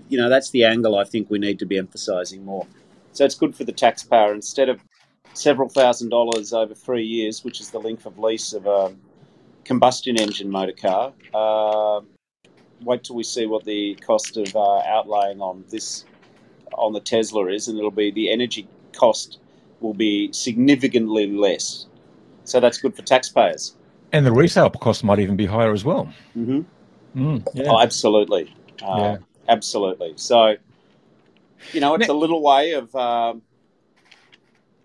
you 0.10 0.18
know 0.18 0.30
that's 0.30 0.52
the 0.52 0.64
angle 0.64 0.98
I 0.98 1.04
think 1.04 1.30
we 1.30 1.40
need 1.40 1.60
to 1.60 1.66
be 1.66 1.78
emphasising 1.78 2.46
more. 2.46 2.68
So 3.12 3.26
it's 3.26 3.36
good 3.36 3.56
for 3.56 3.64
the 3.64 3.72
taxpayer 3.72 4.34
instead 4.34 4.70
of 4.70 4.80
several 5.34 5.70
thousand 5.70 6.10
dollars 6.10 6.54
over 6.54 6.74
three 6.74 7.06
years, 7.06 7.44
which 7.44 7.60
is 7.60 7.70
the 7.72 7.80
length 7.80 8.06
of 8.06 8.18
lease 8.20 8.54
of 8.54 8.66
a 8.66 8.96
combustion 9.66 10.20
engine 10.20 10.50
motor 10.50 10.74
car. 10.74 11.14
Uh, 11.34 12.02
wait 12.82 13.04
till 13.04 13.16
we 13.16 13.24
see 13.24 13.46
what 13.46 13.64
the 13.64 13.96
cost 13.96 14.38
of 14.38 14.56
uh, 14.56 14.82
outlaying 14.88 15.42
on 15.42 15.64
this 15.70 16.06
on 16.74 16.94
the 16.94 17.00
Tesla 17.00 17.48
is, 17.48 17.68
and 17.68 17.78
it'll 17.78 17.92
be 17.92 18.12
the 18.12 18.32
energy 18.32 18.68
cost 18.94 19.40
will 19.80 19.94
be 19.94 20.32
significantly 20.32 21.28
less. 21.28 21.88
So 22.46 22.60
that's 22.60 22.78
good 22.78 22.96
for 22.96 23.02
taxpayers. 23.02 23.76
And 24.14 24.26
the 24.26 24.32
resale 24.32 24.70
cost 24.70 25.04
might 25.04 25.20
even 25.20 25.36
be 25.36 25.46
higher 25.46 25.74
as 25.74 25.84
well. 25.84 26.06
Mm-hmm. 26.38 26.62
Mm, 27.16 27.48
yeah. 27.54 27.66
Oh, 27.68 27.82
absolutely. 27.82 28.56
Uh, 28.82 28.98
yeah. 28.98 29.18
Absolutely. 29.50 30.14
So, 30.16 30.56
you 31.74 31.82
know, 31.82 31.96
it's 31.96 32.08
now, 32.08 32.14
a 32.14 32.16
little 32.16 32.42
way 32.42 32.74
of 32.74 32.96
um, 32.96 33.42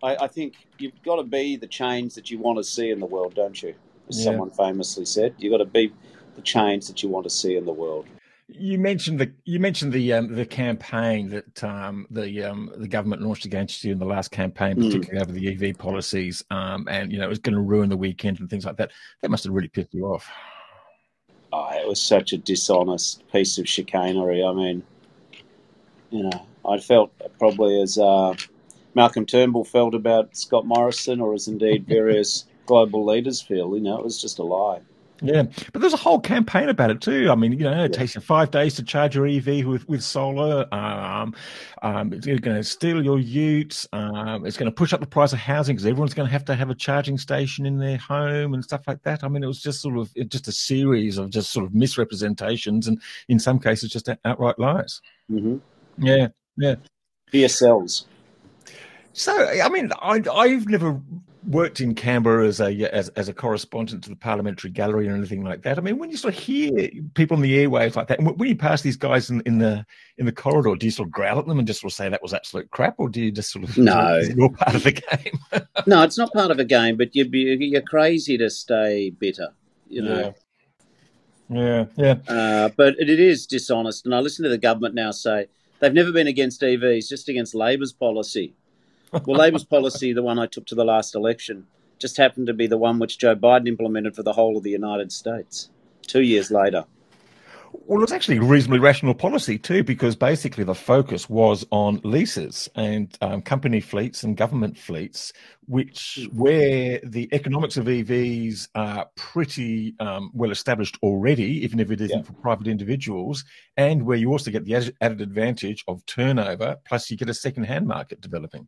I, 0.02 0.16
I, 0.16 0.26
think 0.28 0.54
you've 0.78 1.00
got 1.02 1.16
to 1.16 1.23
be 1.23 1.56
the 1.56 1.66
change 1.66 2.14
that 2.14 2.30
you 2.30 2.38
want 2.38 2.58
to 2.58 2.64
see 2.64 2.90
in 2.90 3.00
the 3.00 3.06
world, 3.06 3.35
don't 3.35 3.61
you? 3.62 3.75
As 4.08 4.18
yeah. 4.18 4.25
someone 4.25 4.50
famously 4.50 5.04
said, 5.04 5.35
you've 5.38 5.52
got 5.52 5.58
to 5.58 5.64
be 5.64 5.92
the 6.35 6.42
change 6.42 6.87
that 6.87 7.02
you 7.02 7.08
want 7.08 7.25
to 7.25 7.30
see 7.30 7.56
in 7.56 7.64
the 7.64 7.73
world. 7.73 8.06
You 8.50 8.78
mentioned 8.78 9.19
the 9.19 9.31
you 9.45 9.61
mentioned 9.61 9.93
the 9.93 10.14
um, 10.14 10.35
the 10.35 10.47
campaign 10.47 11.28
that 11.28 11.62
um, 11.62 12.07
the 12.11 12.45
um, 12.45 12.73
the 12.76 12.88
government 12.88 13.21
launched 13.21 13.45
against 13.45 13.85
you 13.85 13.93
in 13.93 13.99
the 13.99 14.07
last 14.07 14.31
campaign, 14.31 14.76
hmm. 14.76 14.87
particularly 14.87 15.19
mm. 15.19 15.23
over 15.23 15.33
the 15.33 15.69
EV 15.71 15.76
policies, 15.76 16.43
um, 16.50 16.88
and 16.90 17.12
you 17.12 17.19
know 17.19 17.26
it 17.26 17.28
was 17.28 17.40
going 17.40 17.55
to 17.55 17.61
ruin 17.61 17.90
the 17.90 17.97
weekend 17.97 18.40
and 18.40 18.49
things 18.49 18.64
like 18.64 18.78
that. 18.78 18.90
That 19.21 19.31
must 19.31 19.45
have 19.45 19.52
really 19.52 19.69
pissed 19.69 19.93
you 19.93 20.07
off. 20.07 20.31
Oh, 21.52 21.69
it 21.73 21.87
was 21.87 22.00
such 22.00 22.33
a 22.33 22.38
dishonest 22.38 23.23
piece 23.31 23.59
of 23.59 23.69
chicanery. 23.69 24.43
I 24.43 24.52
mean, 24.52 24.83
you 26.11 26.23
know, 26.23 26.47
I 26.67 26.78
felt 26.78 27.12
probably 27.38 27.83
as 27.83 27.99
uh, 27.99 28.35
Malcolm 28.95 29.26
Turnbull 29.26 29.64
felt 29.64 29.95
about 29.95 30.37
Scott 30.37 30.64
Morrison, 30.64 31.21
or 31.21 31.35
as 31.35 31.49
indeed 31.49 31.87
various 31.88 32.47
global 32.64 33.05
leaders 33.05 33.43
feel. 33.43 33.75
You 33.75 33.83
know, 33.83 33.99
it 33.99 34.05
was 34.05 34.21
just 34.21 34.38
a 34.38 34.43
lie. 34.43 34.81
Yeah, 35.20 35.44
but 35.72 35.80
there's 35.80 35.94
a 35.94 35.98
whole 35.98 36.20
campaign 36.20 36.68
about 36.68 36.90
it 36.90 37.00
too. 37.00 37.28
I 37.30 37.34
mean, 37.34 37.52
you 37.52 37.64
know, 37.64 37.84
it 37.84 37.92
yeah. 37.92 37.98
takes 37.98 38.14
you 38.14 38.20
five 38.20 38.50
days 38.50 38.75
to 38.76 38.82
charge 38.82 39.16
your 39.16 39.26
EV 39.26 39.64
with, 39.66 39.88
with 39.88 40.02
solar. 40.02 40.72
Um, 40.72 41.34
um, 41.82 42.12
it's 42.12 42.26
going 42.26 42.40
to 42.40 42.62
steal 42.62 43.02
your 43.02 43.18
utes. 43.18 43.87
Um, 43.92 44.46
it's 44.46 44.56
going 44.56 44.70
to 44.70 44.75
push 44.75 44.92
up 44.92 45.00
the 45.00 45.06
price 45.06 45.32
of 45.32 45.40
housing 45.40 45.75
because 45.75 45.87
everyone's 45.87 46.14
going 46.14 46.28
to 46.28 46.32
have 46.32 46.44
to 46.46 46.54
have 46.54 46.70
a 46.70 46.75
charging 46.75 47.18
station 47.18 47.66
in 47.66 47.78
their 47.78 47.98
home 47.98 48.54
and 48.54 48.62
stuff 48.62 48.82
like 48.87 49.02
that. 49.02 49.25
I 49.25 49.28
mean, 49.28 49.42
it 49.42 49.48
was 49.48 49.60
just 49.60 49.80
sort 49.80 49.98
of 49.98 50.12
just 50.28 50.46
a 50.46 50.52
series 50.52 51.18
of 51.18 51.30
just 51.30 51.50
sort 51.50 51.66
of 51.66 51.75
misrepresentations 51.75 52.87
and 52.87 53.00
in 53.28 53.40
some 53.40 53.58
cases 53.58 53.90
just 53.90 54.08
outright 54.25 54.58
lies. 54.58 55.00
Mm-hmm. 55.30 55.58
Yeah, 56.04 56.28
yeah. 56.56 56.76
PSLs. 57.32 58.04
So, 59.12 59.32
I 59.32 59.68
mean, 59.68 59.90
I, 60.00 60.22
I've 60.32 60.68
never 60.68 61.00
worked 61.49 61.81
in 61.81 61.95
Canberra 61.95 62.47
as 62.47 62.61
a 62.61 62.95
as, 62.95 63.09
as 63.11 63.28
a 63.28 63.35
correspondent 63.35 64.05
to 64.05 64.11
the 64.11 64.17
Parliamentary 64.17 64.71
Gallery 64.71 65.09
or 65.09 65.14
anything 65.14 65.43
like 65.43 65.62
that. 65.62 65.78
I 65.78 65.81
mean, 65.81 65.99
when 65.99 66.11
you 66.11 66.17
sort 66.17 66.35
of 66.35 66.40
hear 66.40 66.90
people 67.14 67.37
on 67.37 67.43
the 67.43 67.57
airwaves 67.64 67.97
like 67.97 68.09
that, 68.09 68.23
when 68.23 68.49
you 68.49 68.57
pass 68.57 68.83
these 68.83 68.97
guys 68.97 69.31
in, 69.31 69.40
in 69.47 69.59
the 69.59 69.85
in 70.19 70.26
the 70.26 70.33
corridor, 70.33 70.76
do 70.76 70.87
you 70.87 70.93
sort 70.93 71.09
of 71.09 71.12
growl 71.12 71.38
at 71.38 71.47
them 71.47 71.59
and 71.59 71.67
just 71.67 71.81
sort 71.81 71.93
of 71.93 71.97
say 71.97 72.09
that 72.09 72.23
was 72.23 72.35
absolute 72.35 72.71
crap, 72.71 72.97
or 72.99 73.09
do 73.09 73.23
you 73.23 73.33
just 73.33 73.50
sort 73.50 73.64
of 73.64 73.76
no, 73.78 74.19
you're 74.37 74.50
part 74.50 74.75
of 74.75 74.85
the 74.85 74.93
game? 74.93 75.67
no, 75.87 76.02
it's 76.02 76.19
not 76.19 76.33
part 76.33 76.50
of 76.50 76.59
a 76.59 76.64
game, 76.64 76.97
but 76.97 77.17
you'd 77.17 77.31
be 77.31 77.57
you're 77.61 77.81
crazy 77.81 78.37
to 78.38 78.50
stay 78.50 79.11
bitter, 79.11 79.49
you 79.88 80.02
know. 80.02 80.35
Yeah, 81.49 81.87
yeah. 81.97 82.14
yeah. 82.28 82.35
Uh, 82.35 82.69
but 82.76 82.95
it 82.99 83.09
is 83.09 83.47
dishonest, 83.47 84.05
and 84.05 84.14
I 84.14 84.21
listen 84.21 84.43
to 84.43 84.50
the 84.50 84.59
government 84.59 84.95
now 84.95 85.12
say 85.12 85.47
they've 85.81 85.95
never 85.95 86.12
been 86.12 86.26
against 86.26 86.61
EVs, 86.61 87.09
just 87.09 87.28
against 87.28 87.55
Labor's 87.55 87.93
policy. 87.93 88.55
Well, 89.12 89.38
Labor's 89.38 89.65
policy, 89.65 90.12
the 90.12 90.23
one 90.23 90.38
I 90.38 90.47
took 90.47 90.67
to 90.67 90.75
the 90.75 90.85
last 90.85 91.15
election, 91.15 91.67
just 91.99 92.17
happened 92.17 92.47
to 92.47 92.55
be 92.55 92.67
the 92.67 92.79
one 92.79 92.99
which 92.99 93.19
Joe 93.19 93.35
Biden 93.35 93.69
implemented 93.69 94.15
for 94.15 94.23
the 94.23 94.33
whole 94.33 94.57
of 94.57 94.62
the 94.62 94.71
United 94.71 95.12
States 95.12 95.71
two 96.07 96.23
years 96.23 96.50
later. 96.50 96.85
Well, 97.73 98.03
it's 98.03 98.12
actually 98.12 98.38
a 98.38 98.43
reasonably 98.43 98.79
rational 98.79 99.15
policy 99.15 99.59
too, 99.59 99.85
because 99.85 100.17
basically 100.17 100.65
the 100.65 100.75
focus 100.75 101.29
was 101.29 101.67
on 101.71 102.00
leases 102.03 102.69
and 102.75 103.15
um, 103.21 103.43
company 103.43 103.81
fleets 103.81 104.23
and 104.23 104.37
government 104.37 104.79
fleets, 104.79 105.33
which 105.67 106.29
where 106.33 107.00
the 107.05 107.29
economics 107.33 107.77
of 107.77 107.87
EVs 107.87 108.69
are 108.75 109.07
pretty 109.17 109.95
um, 110.00 110.31
well 110.35 110.50
established 110.50 110.99
already, 111.03 111.62
even 111.65 111.79
if 111.79 111.91
it 111.91 112.00
isn't 112.00 112.19
yeah. 112.19 112.25
for 112.25 112.33
private 112.35 112.69
individuals, 112.69 113.45
and 113.77 114.05
where 114.05 114.17
you 114.17 114.31
also 114.31 114.50
get 114.50 114.65
the 114.65 114.75
added 115.00 115.21
advantage 115.21 115.85
of 115.88 116.05
turnover, 116.07 116.77
plus 116.87 117.11
you 117.11 117.17
get 117.17 117.29
a 117.29 117.35
second-hand 117.35 117.87
market 117.87 118.21
developing 118.21 118.67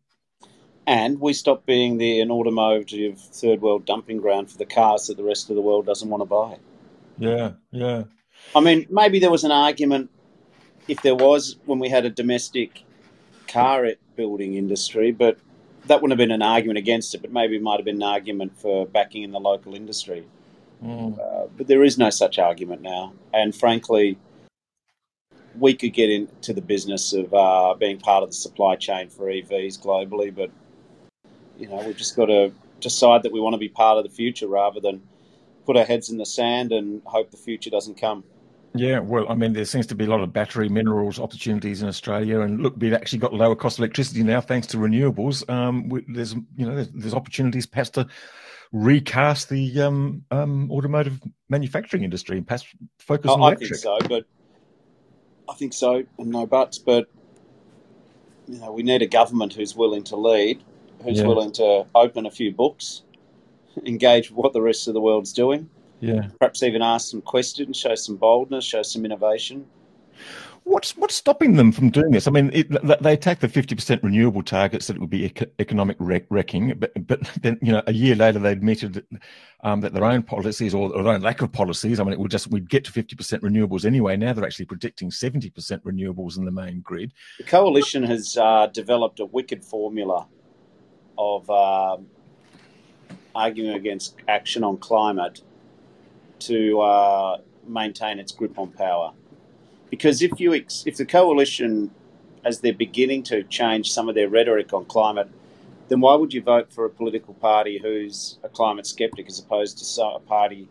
and 0.90 1.20
we 1.20 1.32
stop 1.32 1.64
being 1.66 1.98
the 1.98 2.18
an 2.18 2.32
automotive 2.32 3.16
third 3.16 3.60
world 3.62 3.86
dumping 3.86 4.16
ground 4.16 4.50
for 4.50 4.58
the 4.58 4.66
cars 4.66 5.06
that 5.06 5.16
the 5.16 5.22
rest 5.22 5.48
of 5.48 5.54
the 5.54 5.62
world 5.62 5.86
doesn't 5.86 6.08
want 6.08 6.20
to 6.20 6.24
buy. 6.24 6.56
Yeah, 7.16 7.52
yeah. 7.70 8.04
I 8.56 8.60
mean, 8.60 8.88
maybe 8.90 9.20
there 9.20 9.30
was 9.30 9.44
an 9.44 9.52
argument 9.52 10.10
if 10.88 11.00
there 11.02 11.14
was 11.14 11.56
when 11.64 11.78
we 11.78 11.88
had 11.88 12.04
a 12.06 12.10
domestic 12.10 12.82
car 13.46 13.86
building 14.16 14.54
industry, 14.54 15.12
but 15.12 15.38
that 15.86 16.02
wouldn't 16.02 16.18
have 16.18 16.28
been 16.28 16.34
an 16.34 16.42
argument 16.42 16.78
against 16.78 17.14
it. 17.14 17.22
But 17.22 17.30
maybe 17.30 17.54
it 17.54 17.62
might 17.62 17.76
have 17.76 17.84
been 17.84 18.02
an 18.02 18.10
argument 18.16 18.58
for 18.58 18.84
backing 18.84 19.22
in 19.22 19.30
the 19.30 19.38
local 19.38 19.76
industry. 19.76 20.26
Mm. 20.82 21.16
Uh, 21.20 21.46
but 21.56 21.68
there 21.68 21.84
is 21.84 21.98
no 21.98 22.10
such 22.10 22.40
argument 22.40 22.82
now, 22.82 23.12
and 23.32 23.54
frankly, 23.54 24.18
we 25.56 25.74
could 25.74 25.92
get 25.92 26.10
into 26.10 26.52
the 26.52 26.62
business 26.62 27.12
of 27.12 27.32
uh, 27.32 27.74
being 27.78 27.98
part 27.98 28.24
of 28.24 28.30
the 28.30 28.34
supply 28.34 28.74
chain 28.74 29.08
for 29.08 29.26
EVs 29.26 29.78
globally, 29.78 30.34
but 30.34 30.50
you 31.60 31.68
know, 31.68 31.76
we've 31.84 31.96
just 31.96 32.16
got 32.16 32.26
to 32.26 32.52
decide 32.80 33.22
that 33.22 33.32
we 33.32 33.40
want 33.40 33.54
to 33.54 33.58
be 33.58 33.68
part 33.68 33.98
of 33.98 34.04
the 34.04 34.10
future 34.10 34.48
rather 34.48 34.80
than 34.80 35.02
put 35.66 35.76
our 35.76 35.84
heads 35.84 36.10
in 36.10 36.16
the 36.16 36.26
sand 36.26 36.72
and 36.72 37.02
hope 37.04 37.30
the 37.30 37.36
future 37.36 37.70
doesn't 37.70 38.00
come. 38.00 38.24
Yeah, 38.74 39.00
well, 39.00 39.26
I 39.28 39.34
mean, 39.34 39.52
there 39.52 39.64
seems 39.64 39.86
to 39.88 39.94
be 39.94 40.04
a 40.04 40.08
lot 40.08 40.20
of 40.20 40.32
battery 40.32 40.68
minerals 40.68 41.18
opportunities 41.18 41.82
in 41.82 41.88
Australia, 41.88 42.40
and 42.40 42.62
look, 42.62 42.74
we've 42.78 42.92
actually 42.92 43.18
got 43.18 43.34
lower 43.34 43.56
cost 43.56 43.78
electricity 43.78 44.22
now 44.22 44.40
thanks 44.40 44.68
to 44.68 44.76
renewables. 44.76 45.48
Um, 45.50 45.88
we, 45.88 46.04
there's, 46.06 46.34
you 46.56 46.66
know, 46.66 46.76
there's, 46.76 46.88
there's, 46.90 47.14
opportunities 47.14 47.66
perhaps 47.66 47.90
to 47.90 48.06
recast 48.72 49.48
the 49.48 49.80
um, 49.80 50.24
um, 50.30 50.70
automotive 50.70 51.20
manufacturing 51.48 52.04
industry 52.04 52.36
and 52.36 52.46
perhaps 52.46 52.64
focus 53.00 53.32
on 53.32 53.40
electric. 53.40 53.72
I 53.72 53.74
think 53.74 53.82
so, 53.82 53.98
but 54.08 54.24
I 55.48 55.54
think 55.54 55.72
so, 55.72 56.04
and 56.18 56.30
no 56.30 56.46
buts. 56.46 56.78
But 56.78 57.08
you 58.46 58.60
know, 58.60 58.70
we 58.70 58.84
need 58.84 59.02
a 59.02 59.06
government 59.06 59.52
who's 59.52 59.74
willing 59.74 60.04
to 60.04 60.16
lead 60.16 60.62
who's 61.02 61.18
yeah. 61.18 61.26
willing 61.26 61.52
to 61.52 61.86
open 61.94 62.26
a 62.26 62.30
few 62.30 62.52
books, 62.52 63.02
engage 63.84 64.30
with 64.30 64.36
what 64.36 64.52
the 64.52 64.62
rest 64.62 64.88
of 64.88 64.94
the 64.94 65.00
world's 65.00 65.32
doing. 65.32 65.68
Yeah. 66.00 66.28
Perhaps 66.38 66.62
even 66.62 66.82
ask 66.82 67.10
some 67.10 67.20
questions, 67.20 67.76
show 67.76 67.94
some 67.94 68.16
boldness, 68.16 68.64
show 68.64 68.82
some 68.82 69.04
innovation. 69.04 69.66
What's 70.64 70.96
what's 70.96 71.14
stopping 71.14 71.56
them 71.56 71.72
from 71.72 71.90
doing 71.90 72.10
this? 72.10 72.28
I 72.28 72.30
mean, 72.30 72.50
it, 72.52 72.70
they 73.02 73.14
attack 73.14 73.40
the 73.40 73.48
fifty 73.48 73.74
percent 73.74 74.02
renewable 74.02 74.42
targets 74.42 74.86
that 74.86 74.96
it 74.96 75.00
would 75.00 75.10
be 75.10 75.32
economic 75.58 75.96
wreck, 75.98 76.26
wrecking, 76.28 76.74
but 76.78 76.92
but 77.06 77.22
then 77.40 77.58
you 77.62 77.72
know 77.72 77.82
a 77.86 77.92
year 77.92 78.14
later 78.14 78.38
they 78.38 78.52
admitted 78.52 79.04
um, 79.62 79.80
that 79.80 79.94
their 79.94 80.04
own 80.04 80.22
policies 80.22 80.74
or 80.74 80.90
their 80.90 81.08
own 81.08 81.22
lack 81.22 81.40
of 81.40 81.50
policies. 81.50 81.98
I 81.98 82.04
mean, 82.04 82.12
it 82.12 82.20
would 82.20 82.30
just 82.30 82.50
we'd 82.50 82.68
get 82.68 82.84
to 82.84 82.92
fifty 82.92 83.16
percent 83.16 83.42
renewables 83.42 83.86
anyway. 83.86 84.16
Now 84.18 84.34
they're 84.34 84.44
actually 84.44 84.66
predicting 84.66 85.10
seventy 85.10 85.48
percent 85.48 85.82
renewables 85.82 86.36
in 86.36 86.44
the 86.44 86.52
main 86.52 86.80
grid. 86.80 87.14
The 87.38 87.44
coalition 87.44 88.02
has 88.04 88.36
uh, 88.36 88.66
developed 88.66 89.18
a 89.18 89.24
wicked 89.24 89.64
formula 89.64 90.28
of 91.20 91.50
um, 91.50 92.06
arguing 93.34 93.74
against 93.74 94.16
action 94.26 94.64
on 94.64 94.78
climate 94.78 95.42
to 96.38 96.80
uh, 96.80 97.38
maintain 97.66 98.18
its 98.18 98.32
grip 98.32 98.58
on 98.58 98.70
power. 98.70 99.12
Because 99.90 100.22
if 100.22 100.40
you 100.40 100.54
ex- 100.54 100.84
if 100.86 100.96
the 100.96 101.04
coalition, 101.04 101.90
as 102.44 102.60
they're 102.60 102.72
beginning 102.72 103.22
to 103.24 103.42
change 103.44 103.92
some 103.92 104.08
of 104.08 104.14
their 104.14 104.28
rhetoric 104.28 104.72
on 104.72 104.86
climate, 104.86 105.28
then 105.88 106.00
why 106.00 106.14
would 106.14 106.32
you 106.32 106.40
vote 106.40 106.72
for 106.72 106.86
a 106.86 106.90
political 106.90 107.34
party 107.34 107.78
who's 107.78 108.38
a 108.42 108.48
climate 108.48 108.86
skeptic 108.86 109.26
as 109.28 109.38
opposed 109.38 109.76
to 109.78 110.04
a 110.04 110.20
party 110.20 110.68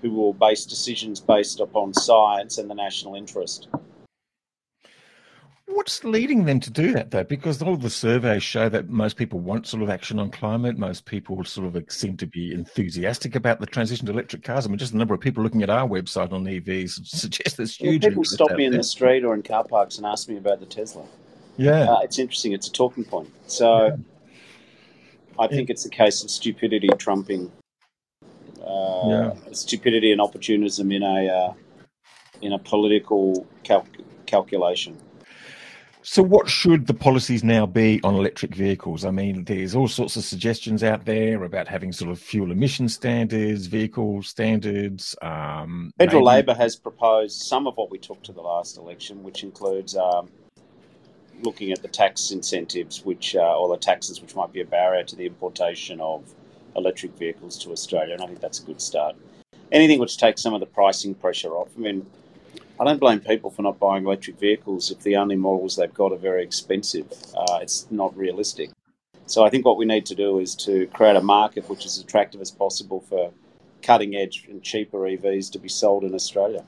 who 0.00 0.10
will 0.10 0.32
base 0.32 0.64
decisions 0.64 1.20
based 1.20 1.60
upon 1.60 1.92
science 1.92 2.56
and 2.56 2.70
the 2.70 2.74
national 2.74 3.14
interest? 3.14 3.68
What's 5.72 6.04
leading 6.04 6.44
them 6.44 6.60
to 6.60 6.70
do 6.70 6.92
that, 6.92 7.10
though? 7.10 7.24
Because 7.24 7.62
all 7.62 7.76
the 7.76 7.90
surveys 7.90 8.42
show 8.42 8.68
that 8.68 8.88
most 8.88 9.16
people 9.16 9.40
want 9.40 9.66
sort 9.66 9.82
of 9.82 9.90
action 9.90 10.18
on 10.18 10.30
climate. 10.30 10.78
Most 10.78 11.04
people 11.04 11.42
sort 11.44 11.74
of 11.74 11.84
seem 11.90 12.16
to 12.18 12.26
be 12.26 12.52
enthusiastic 12.52 13.34
about 13.34 13.60
the 13.60 13.66
transition 13.66 14.06
to 14.06 14.12
electric 14.12 14.42
cars. 14.42 14.66
I 14.66 14.68
mean, 14.68 14.78
just 14.78 14.92
the 14.92 14.98
number 14.98 15.14
of 15.14 15.20
people 15.20 15.42
looking 15.42 15.62
at 15.62 15.70
our 15.70 15.88
website 15.88 16.32
on 16.32 16.44
EVs 16.44 16.90
suggests 17.06 17.56
there's 17.56 17.76
huge. 17.76 18.02
Well, 18.02 18.10
people 18.10 18.24
stop 18.24 18.52
me 18.52 18.66
in 18.66 18.72
the 18.72 18.82
street 18.82 19.24
or 19.24 19.34
in 19.34 19.42
car 19.42 19.64
parks 19.64 19.96
and 19.96 20.06
ask 20.06 20.28
me 20.28 20.36
about 20.36 20.60
the 20.60 20.66
Tesla. 20.66 21.04
Yeah, 21.56 21.90
uh, 21.90 22.00
it's 22.00 22.18
interesting. 22.18 22.52
It's 22.52 22.68
a 22.68 22.72
talking 22.72 23.04
point. 23.04 23.30
So, 23.46 23.86
yeah. 23.86 23.96
I 25.38 25.46
think 25.46 25.68
yeah. 25.68 25.72
it's 25.72 25.84
a 25.84 25.90
case 25.90 26.22
of 26.22 26.30
stupidity 26.30 26.88
trumping 26.98 27.52
uh, 28.64 29.08
yeah. 29.08 29.32
stupidity 29.52 30.12
and 30.12 30.20
opportunism 30.20 30.92
in 30.92 31.02
a 31.02 31.28
uh, 31.28 31.52
in 32.42 32.52
a 32.52 32.58
political 32.58 33.46
cal- 33.64 33.86
calculation. 34.26 34.96
So, 36.02 36.22
what 36.22 36.48
should 36.48 36.86
the 36.86 36.94
policies 36.94 37.44
now 37.44 37.66
be 37.66 38.00
on 38.02 38.14
electric 38.14 38.54
vehicles? 38.54 39.04
I 39.04 39.10
mean, 39.10 39.44
there's 39.44 39.74
all 39.74 39.88
sorts 39.88 40.16
of 40.16 40.24
suggestions 40.24 40.82
out 40.82 41.04
there 41.04 41.44
about 41.44 41.68
having 41.68 41.92
sort 41.92 42.10
of 42.10 42.18
fuel 42.18 42.50
emission 42.50 42.88
standards, 42.88 43.66
vehicle 43.66 44.22
standards. 44.22 45.14
Um, 45.20 45.92
Federal 45.98 46.24
maybe... 46.24 46.36
Labor 46.36 46.54
has 46.54 46.74
proposed 46.74 47.42
some 47.42 47.66
of 47.66 47.76
what 47.76 47.90
we 47.90 47.98
took 47.98 48.22
to 48.22 48.32
the 48.32 48.40
last 48.40 48.78
election, 48.78 49.22
which 49.22 49.42
includes 49.44 49.94
um, 49.94 50.30
looking 51.42 51.70
at 51.70 51.82
the 51.82 51.88
tax 51.88 52.30
incentives, 52.30 53.04
which 53.04 53.36
uh, 53.36 53.58
or 53.58 53.68
the 53.68 53.76
taxes 53.76 54.22
which 54.22 54.34
might 54.34 54.52
be 54.52 54.62
a 54.62 54.66
barrier 54.66 55.04
to 55.04 55.16
the 55.16 55.26
importation 55.26 56.00
of 56.00 56.24
electric 56.76 57.12
vehicles 57.18 57.58
to 57.58 57.72
Australia, 57.72 58.14
and 58.14 58.22
I 58.22 58.26
think 58.26 58.40
that's 58.40 58.60
a 58.60 58.64
good 58.64 58.80
start. 58.80 59.16
Anything 59.70 59.98
which 59.98 60.16
takes 60.16 60.40
some 60.40 60.54
of 60.54 60.60
the 60.60 60.66
pricing 60.66 61.14
pressure 61.14 61.50
off. 61.50 61.68
I 61.76 61.80
mean, 61.80 62.06
I 62.80 62.84
don't 62.84 62.98
blame 62.98 63.20
people 63.20 63.50
for 63.50 63.60
not 63.60 63.78
buying 63.78 64.06
electric 64.06 64.38
vehicles 64.38 64.90
if 64.90 65.00
the 65.00 65.16
only 65.16 65.36
models 65.36 65.76
they've 65.76 65.92
got 65.92 66.12
are 66.12 66.16
very 66.16 66.42
expensive. 66.42 67.12
Uh, 67.36 67.58
it's 67.60 67.86
not 67.90 68.16
realistic. 68.16 68.70
So 69.26 69.44
I 69.44 69.50
think 69.50 69.66
what 69.66 69.76
we 69.76 69.84
need 69.84 70.06
to 70.06 70.14
do 70.14 70.38
is 70.38 70.54
to 70.56 70.86
create 70.86 71.14
a 71.14 71.20
market 71.20 71.68
which 71.68 71.84
is 71.84 71.98
as 71.98 72.04
attractive 72.04 72.40
as 72.40 72.50
possible 72.50 73.02
for 73.02 73.32
cutting 73.82 74.16
edge 74.16 74.46
and 74.48 74.62
cheaper 74.62 74.96
EVs 75.00 75.52
to 75.52 75.58
be 75.58 75.68
sold 75.68 76.04
in 76.04 76.14
Australia. 76.14 76.64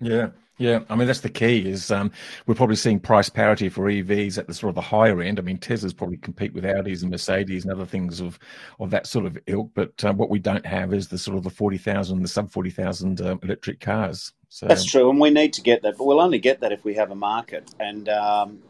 Yeah, 0.00 0.28
yeah. 0.58 0.80
I 0.88 0.94
mean, 0.94 1.06
that's 1.06 1.20
the 1.20 1.28
key. 1.28 1.68
Is 1.68 1.90
um, 1.90 2.12
we're 2.46 2.54
probably 2.54 2.76
seeing 2.76 3.00
price 3.00 3.28
parity 3.28 3.68
for 3.68 3.84
EVs 3.84 4.38
at 4.38 4.46
the 4.46 4.54
sort 4.54 4.68
of 4.68 4.74
the 4.74 4.80
higher 4.80 5.20
end. 5.20 5.38
I 5.38 5.42
mean, 5.42 5.58
Teslas 5.58 5.96
probably 5.96 6.16
compete 6.16 6.54
with 6.54 6.64
Audis 6.64 7.02
and 7.02 7.10
Mercedes 7.10 7.64
and 7.64 7.72
other 7.72 7.86
things 7.86 8.20
of 8.20 8.38
of 8.78 8.90
that 8.90 9.06
sort 9.06 9.26
of 9.26 9.38
ilk. 9.46 9.70
But 9.74 10.04
uh, 10.04 10.12
what 10.12 10.30
we 10.30 10.38
don't 10.38 10.66
have 10.66 10.94
is 10.94 11.08
the 11.08 11.18
sort 11.18 11.36
of 11.36 11.42
the 11.42 11.50
forty 11.50 11.78
thousand, 11.78 12.22
the 12.22 12.28
sub 12.28 12.50
forty 12.50 12.70
thousand 12.70 13.20
um, 13.20 13.40
electric 13.42 13.80
cars. 13.80 14.32
So 14.48 14.66
that's 14.66 14.84
true, 14.84 15.10
and 15.10 15.20
we 15.20 15.30
need 15.30 15.52
to 15.54 15.62
get 15.62 15.82
that. 15.82 15.98
But 15.98 16.04
we'll 16.04 16.20
only 16.20 16.38
get 16.38 16.60
that 16.60 16.72
if 16.72 16.84
we 16.84 16.94
have 16.94 17.10
a 17.10 17.16
market, 17.16 17.70
and 17.80 18.08
um, 18.08 18.60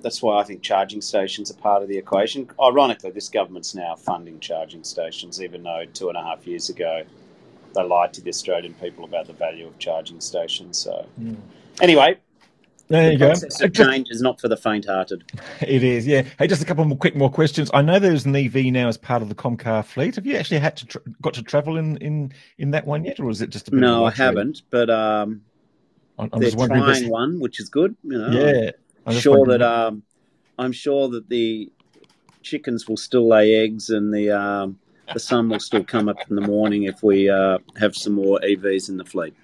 that's 0.00 0.22
why 0.22 0.38
I 0.38 0.44
think 0.44 0.62
charging 0.62 1.02
stations 1.02 1.50
are 1.50 1.54
part 1.54 1.82
of 1.82 1.88
the 1.88 1.98
equation. 1.98 2.48
Ironically, 2.60 3.10
this 3.10 3.28
government's 3.28 3.74
now 3.74 3.96
funding 3.96 4.40
charging 4.40 4.84
stations, 4.84 5.42
even 5.42 5.62
though 5.64 5.84
two 5.92 6.08
and 6.08 6.16
a 6.16 6.22
half 6.22 6.46
years 6.46 6.70
ago 6.70 7.04
they 7.76 7.82
lied 7.82 8.12
to 8.14 8.20
the 8.20 8.30
Australian 8.30 8.74
people 8.74 9.04
about 9.04 9.26
the 9.26 9.32
value 9.32 9.66
of 9.66 9.78
charging 9.78 10.20
stations. 10.20 10.78
So, 10.78 11.06
mm. 11.20 11.36
anyway, 11.80 12.18
there 12.88 13.12
you 13.12 13.18
the 13.18 13.70
go. 13.74 13.84
change 13.84 14.08
is 14.10 14.22
not 14.22 14.40
for 14.40 14.48
the 14.48 14.56
faint-hearted. 14.56 15.24
It 15.60 15.82
is, 15.82 16.06
yeah. 16.06 16.22
Hey, 16.38 16.46
just 16.46 16.62
a 16.62 16.64
couple 16.64 16.84
more 16.84 16.98
quick 16.98 17.16
more 17.16 17.30
questions. 17.30 17.70
I 17.74 17.82
know 17.82 17.98
there's 17.98 18.26
an 18.26 18.36
EV 18.36 18.66
now 18.66 18.88
as 18.88 18.96
part 18.96 19.22
of 19.22 19.28
the 19.28 19.34
Comcar 19.34 19.84
fleet. 19.84 20.16
Have 20.16 20.26
you 20.26 20.36
actually 20.36 20.60
had 20.60 20.76
to 20.78 20.86
tra- 20.86 21.00
got 21.20 21.34
to 21.34 21.42
travel 21.42 21.76
in, 21.76 21.96
in 21.98 22.32
in 22.58 22.70
that 22.72 22.86
one 22.86 23.04
yet, 23.04 23.18
or 23.18 23.30
is 23.30 23.40
it 23.40 23.50
just 23.50 23.68
a 23.68 23.70
bit 23.70 23.80
no? 23.80 24.04
I 24.04 24.10
haven't, 24.10 24.62
but 24.70 24.90
um, 24.90 25.42
I'm, 26.18 26.28
I'm 26.32 26.40
they're 26.40 26.50
trying 26.50 27.08
one, 27.08 27.40
which 27.40 27.58
is 27.58 27.68
good. 27.68 27.96
You 28.02 28.18
know, 28.18 28.30
yeah. 28.30 28.70
I'm 29.06 29.18
sure 29.18 29.46
that 29.46 29.62
um, 29.62 30.02
I'm 30.58 30.72
sure 30.72 31.08
that 31.08 31.28
the 31.28 31.70
chickens 32.42 32.86
will 32.86 32.96
still 32.96 33.28
lay 33.28 33.54
eggs 33.56 33.90
and 33.90 34.14
the 34.14 34.30
um, 34.30 34.78
the 35.12 35.20
sun 35.20 35.48
will 35.48 35.60
still 35.60 35.84
come 35.84 36.08
up 36.08 36.16
in 36.28 36.36
the 36.36 36.42
morning 36.42 36.84
if 36.84 37.02
we 37.02 37.28
uh, 37.30 37.58
have 37.78 37.96
some 37.96 38.14
more 38.14 38.40
EVs 38.40 38.88
in 38.88 38.96
the 38.96 39.04
fleet. 39.04 39.34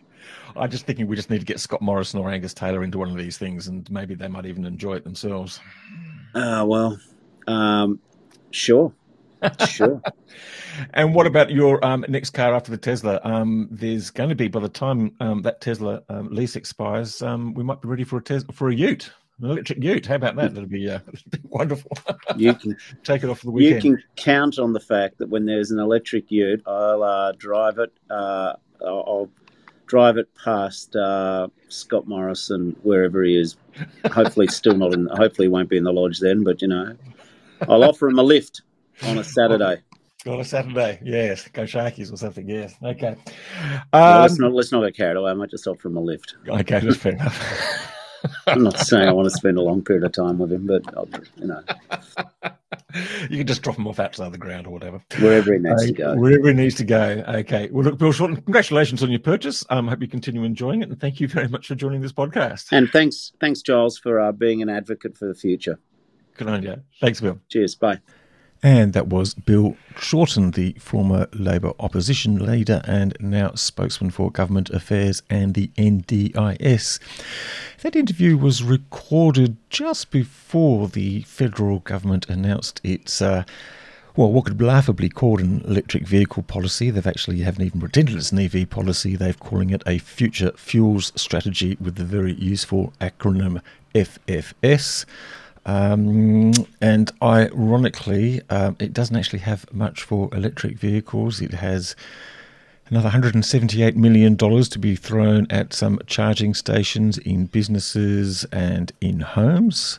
I'm 0.57 0.71
just 0.71 0.87
thinking 0.87 1.07
we 1.07 1.17
just 1.17 1.31
need 1.31 1.41
to 1.41 1.47
get 1.47 1.61
Scott 1.61 1.81
Morrison 1.81 2.21
or 2.21 2.31
Angus 2.31 2.55
Taylor 2.55 2.85
into 2.85 2.99
one 2.99 3.11
of 3.11 3.17
these 3.17 3.39
things, 3.39 3.69
and 3.69 3.91
maybe 3.91 4.15
they 4.15 4.29
might 4.29 4.47
even 4.47 4.65
enjoy 4.65 4.95
it 4.95 5.05
themselves. 5.05 5.61
Uh, 6.35 6.65
well, 6.67 6.99
um, 7.47 7.99
sure, 8.51 8.93
sure. 9.67 10.03
and 10.95 11.15
what 11.15 11.27
about 11.27 11.51
your 11.51 11.85
um, 11.85 12.05
next 12.09 12.31
car 12.31 12.55
after 12.55 12.71
the 12.71 12.77
Tesla? 12.77 13.21
Um, 13.25 13.69
there's 13.71 14.11
going 14.11 14.29
to 14.29 14.35
be 14.35 14.49
by 14.49 14.61
the 14.61 14.69
time 14.69 15.15
um, 15.21 15.43
that 15.43 15.61
Tesla 15.61 16.03
um, 16.09 16.29
lease 16.31 16.57
expires, 16.57 17.23
um, 17.23 17.55
we 17.55 17.65
might 17.65 17.81
be 17.81 17.89
ready 17.89 18.05
for 18.05 18.19
a 18.19 18.23
Tesla 18.23 18.53
for 18.53 18.69
a 18.69 18.75
Ute 18.75 19.11
electric 19.51 19.83
ute. 19.83 20.07
How 20.07 20.17
about 20.17 20.37
that? 20.37 20.55
That'd 20.55 20.71
be, 20.71 20.89
uh, 20.89 21.01
be 21.31 21.39
wonderful. 21.45 21.91
You 22.37 22.55
can 22.63 22.77
take 23.05 23.23
it 23.23 23.31
off 23.31 23.41
for 23.41 23.47
the 23.47 23.53
weekend. 23.53 23.85
You 23.85 23.97
can 23.97 24.05
count 24.17 24.59
on 24.59 24.73
the 24.73 24.81
fact 24.81 25.19
that 25.19 25.29
when 25.29 25.47
there's 25.47 25.71
an 25.71 25.79
electric 25.79 26.31
ute, 26.31 26.63
I'll 26.67 27.03
uh, 27.03 27.33
drive 27.33 27.79
it. 27.79 27.93
Uh, 28.11 28.55
I'll 28.85 29.31
drive 29.87 30.17
it 30.17 30.29
past 30.35 30.97
uh, 30.97 31.49
Scott 31.69 32.09
Morrison 32.09 32.75
wherever 32.83 33.23
he 33.23 33.37
is. 33.37 33.57
Hopefully, 34.11 34.47
still 34.47 34.77
not 34.77 34.95
in. 34.95 35.07
Hopefully, 35.07 35.49
won't 35.49 35.69
be 35.69 35.77
in 35.77 35.85
the 35.85 35.93
lodge 35.93 36.19
then. 36.19 36.45
But 36.45 36.63
you 36.63 36.69
know, 36.69 36.97
I'll 37.69 37.85
offer 37.85 38.09
him 38.09 38.19
a 38.19 38.23
lift 38.23 38.63
on 39.03 39.19
a 39.19 39.25
Saturday. 39.25 39.83
On 40.25 40.39
a 40.39 40.45
Saturday, 40.45 41.01
yes. 41.03 41.49
Go 41.49 41.65
Sharkies 41.65 42.13
or 42.13 42.17
something, 42.17 42.49
yes. 42.49 42.77
Okay. 42.81 43.09
Um, 43.09 43.77
well, 43.93 44.21
let's 44.21 44.39
not 44.39 44.53
let's 44.53 44.71
not 44.71 44.85
get 44.85 44.97
carried 44.97 45.17
away. 45.17 45.33
I 45.33 45.35
might 45.35 45.51
just 45.51 45.67
offer 45.67 45.89
him 45.89 45.97
a 45.97 46.01
lift. 46.01 46.37
Okay, 46.47 46.79
that's 46.79 46.97
fair 46.97 47.15
enough. 47.15 47.93
I'm 48.47 48.63
not 48.63 48.79
saying 48.79 49.09
I 49.09 49.13
want 49.13 49.27
to 49.27 49.37
spend 49.37 49.59
a 49.59 49.63
long 49.63 49.83
period 49.83 50.05
of 50.05 50.13
time 50.13 50.39
with 50.39 50.53
him, 50.53 50.67
but 50.67 50.83
I'll, 50.97 51.09
you 51.37 51.47
know. 51.47 51.63
You 53.31 53.39
can 53.39 53.47
just 53.47 53.63
drop 53.63 53.79
him 53.79 53.87
off 53.87 53.99
outside 53.99 54.33
the 54.33 54.39
ground 54.39 54.67
or 54.67 54.71
whatever. 54.71 55.01
Wherever 55.19 55.53
he 55.53 55.59
needs 55.59 55.83
uh, 55.83 55.87
to 55.87 55.93
go. 55.93 56.17
Wherever 56.17 56.49
he 56.49 56.55
needs 56.55 56.75
to 56.77 56.85
go. 56.85 57.25
Okay. 57.27 57.69
Well, 57.71 57.85
look, 57.85 57.99
Bill 57.99 58.13
Shorten, 58.13 58.37
congratulations 58.37 59.03
on 59.03 59.11
your 59.11 59.21
purchase. 59.21 59.65
I 59.71 59.77
um, 59.77 59.89
hope 59.89 60.03
you 60.03 60.09
continue 60.09 60.45
enjoying 60.45 60.83
it. 60.83 60.91
And 60.91 61.01
thank 61.01 61.21
you 61.21 61.29
very 61.29 61.49
much 61.49 61.69
for 61.69 61.75
joining 61.75 62.03
this 62.03 62.13
podcast. 62.13 62.69
And 62.71 62.91
thanks, 62.91 63.33
thanks, 63.41 63.63
Giles, 63.63 63.99
for 63.99 64.21
uh, 64.21 64.33
being 64.33 64.63
an 64.63 64.69
advocate 64.69 65.17
for 65.17 65.27
the 65.27 65.35
future. 65.35 65.79
Good 66.37 66.49
on 66.49 66.63
you. 66.63 66.83
Thanks, 67.01 67.21
Bill. 67.21 67.39
Cheers. 67.49 67.75
Bye. 67.75 68.01
And 68.65 68.93
that 68.93 69.09
was 69.09 69.35
Bill 69.35 69.77
Shorten, 69.99 70.53
the 70.53 70.75
former 70.75 71.27
Labor 71.33 71.73
opposition 71.81 72.39
leader 72.39 72.81
and 72.85 73.17
now 73.19 73.55
spokesman 73.55 74.11
for 74.11 74.31
government 74.31 74.71
affairs 74.71 75.21
and 75.29 75.55
the 75.55 75.69
NDIS. 75.77 77.01
That 77.83 77.97
interview 77.97 78.37
was 78.37 78.63
recorded 78.63 79.57
just 79.69 80.13
before 80.13 80.87
the 80.87 81.23
federal 81.23 81.81
government 81.81 82.29
announced 82.29 82.81
its. 82.85 83.21
Uh, 83.21 83.43
well, 84.15 84.31
what 84.31 84.45
could 84.45 84.63
laughably 84.63 85.09
called 85.09 85.41
an 85.41 85.63
electric 85.63 86.07
vehicle 86.07 86.45
policy. 86.45 86.91
They've 86.91 87.05
actually 87.05 87.41
haven't 87.41 87.65
even 87.65 87.81
pretended 87.81 88.15
it's 88.15 88.31
an 88.31 88.39
EV 88.39 88.71
policy. 88.71 89.17
They're 89.17 89.33
calling 89.33 89.71
it 89.71 89.83
a 89.85 89.99
future 89.99 90.53
fuels 90.55 91.13
strategy 91.17 91.77
with 91.81 91.97
the 91.97 92.05
very 92.05 92.35
useful 92.35 92.93
acronym 93.01 93.61
FFS. 93.97 95.05
Um, 95.67 96.53
and 96.81 97.11
ironically, 97.21 98.43
um, 98.49 98.77
it 98.79 98.93
doesn't 98.93 99.17
actually 99.17 99.41
have 99.41 99.67
much 99.75 100.05
for 100.05 100.33
electric 100.33 100.79
vehicles. 100.79 101.41
It 101.41 101.55
has 101.55 101.97
another 102.93 103.09
$178 103.09 103.97
million 103.97 104.37
to 104.37 104.79
be 104.79 104.95
thrown 104.95 105.47
at 105.49 105.73
some 105.73 105.99
charging 106.07 106.53
stations 106.53 107.17
in 107.17 107.47
businesses 107.47 108.45
and 108.53 108.93
in 109.01 109.21
homes. 109.21 109.99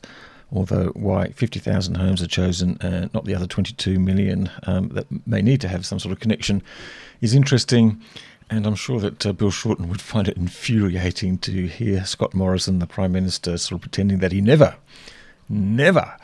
Although 0.52 0.90
why 0.90 1.30
50,000 1.30 1.96
homes 1.96 2.22
are 2.22 2.28
chosen, 2.28 2.78
uh, 2.82 3.10
not 3.12 3.26
the 3.26 3.34
other 3.34 3.48
22 3.48 3.98
million 3.98 4.52
um, 4.68 4.90
that 4.90 5.08
may 5.26 5.42
need 5.42 5.60
to 5.62 5.68
have 5.68 5.88
some 5.88 5.98
sort 5.98 6.12
of 6.12 6.20
connection, 6.20 6.62
is 7.20 7.34
interesting. 7.34 8.00
And 8.52 8.68
I'm 8.68 8.76
sure 8.76 9.00
that 9.00 9.26
uh, 9.26 9.34
Bill 9.34 9.50
Shorten 9.50 9.90
would 9.90 10.02
find 10.14 10.28
it 10.28 10.38
infuriating 10.38 11.40
to 11.40 11.66
hear 11.66 12.06
Scott 12.06 12.36
Morrison, 12.36 12.78
the 12.78 12.86
Prime 12.86 13.12
Minister, 13.12 13.58
sort 13.58 13.78
of 13.78 13.82
pretending 13.82 14.20
that 14.20 14.32
he 14.32 14.40
never 14.40 14.76
never 15.50 16.16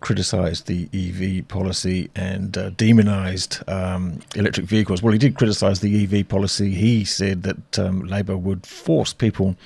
criticised 0.00 0.66
the 0.66 0.88
EV 0.92 1.48
policy 1.48 2.10
and 2.14 2.56
uh, 2.56 2.70
demonised 2.70 3.62
um, 3.68 4.20
electric 4.34 4.66
vehicles. 4.66 5.02
Well, 5.02 5.12
he 5.12 5.18
did 5.18 5.36
criticise 5.36 5.80
the 5.80 6.04
EV 6.04 6.28
policy. 6.28 6.70
He 6.70 7.04
said 7.04 7.42
that 7.42 7.78
um, 7.78 8.02
Labor 8.02 8.36
would 8.36 8.66
force 8.66 9.12
people 9.12 9.56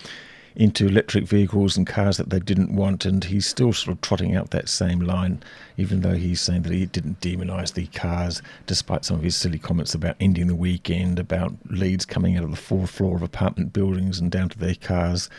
into 0.54 0.86
electric 0.86 1.24
vehicles 1.24 1.76
and 1.76 1.86
cars 1.86 2.18
that 2.18 2.30
they 2.30 2.38
didn't 2.38 2.74
want, 2.74 3.04
and 3.04 3.24
he's 3.24 3.46
still 3.46 3.72
sort 3.72 3.96
of 3.96 4.00
trotting 4.02 4.36
out 4.36 4.50
that 4.50 4.68
same 4.68 5.00
line, 5.00 5.42
even 5.76 6.00
though 6.00 6.14
he's 6.14 6.40
saying 6.40 6.62
that 6.62 6.72
he 6.72 6.86
didn't 6.86 7.20
demonise 7.20 7.72
the 7.72 7.86
cars, 7.88 8.42
despite 8.66 9.04
some 9.04 9.16
of 9.16 9.22
his 9.22 9.36
silly 9.36 9.58
comments 9.58 9.94
about 9.94 10.16
ending 10.20 10.46
the 10.46 10.54
weekend, 10.54 11.18
about 11.18 11.54
leads 11.70 12.04
coming 12.04 12.36
out 12.36 12.44
of 12.44 12.50
the 12.50 12.56
fourth 12.56 12.90
floor 12.90 13.16
of 13.16 13.22
apartment 13.22 13.72
buildings 13.72 14.18
and 14.18 14.30
down 14.30 14.48
to 14.48 14.58
their 14.58 14.74
cars, 14.74 15.30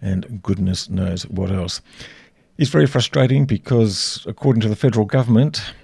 and 0.00 0.42
goodness 0.42 0.88
knows 0.88 1.26
what 1.26 1.50
else 1.50 1.80
is 2.56 2.68
very 2.68 2.86
frustrating 2.86 3.46
because, 3.46 4.24
according 4.28 4.60
to 4.62 4.68
the 4.68 4.76
federal 4.76 5.06
government, 5.06 5.74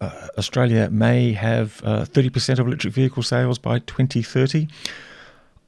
uh, 0.00 0.28
Australia 0.36 0.90
may 0.90 1.32
have 1.32 1.80
uh, 1.84 2.04
30% 2.04 2.58
of 2.58 2.66
electric 2.66 2.92
vehicle 2.92 3.22
sales 3.22 3.58
by 3.58 3.78
2030. 3.80 4.68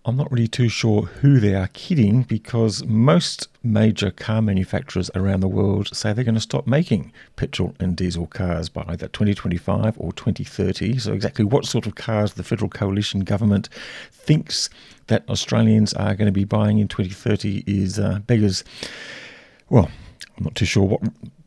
I'm 0.06 0.16
not 0.16 0.32
really 0.32 0.48
too 0.48 0.68
sure 0.68 1.02
who 1.02 1.40
they 1.40 1.54
are 1.54 1.68
kidding 1.74 2.22
because 2.22 2.84
most 2.84 3.48
major 3.62 4.10
car 4.10 4.40
manufacturers 4.40 5.10
around 5.14 5.40
the 5.40 5.48
world 5.48 5.94
say 5.94 6.12
they're 6.12 6.24
going 6.24 6.34
to 6.34 6.40
stop 6.40 6.66
making 6.66 7.12
petrol 7.36 7.74
and 7.78 7.96
diesel 7.96 8.26
cars 8.26 8.70
by 8.70 8.82
either 8.88 9.08
2025 9.08 9.96
or 9.98 10.12
2030. 10.12 10.98
So, 10.98 11.12
exactly 11.12 11.44
what 11.44 11.66
sort 11.66 11.86
of 11.86 11.96
cars 11.96 12.34
the 12.34 12.44
federal 12.44 12.70
coalition 12.70 13.20
government 13.20 13.68
thinks 14.10 14.70
that 15.08 15.28
Australians 15.28 15.92
are 15.94 16.14
going 16.14 16.26
to 16.26 16.32
be 16.32 16.44
buying 16.44 16.78
in 16.78 16.88
2030 16.88 17.64
is 17.66 17.98
uh, 17.98 18.20
beggars. 18.20 18.64
Well, 19.68 19.90
I'm 20.36 20.44
not 20.44 20.54
too 20.54 20.64
sure 20.64 20.84
what 20.84 21.02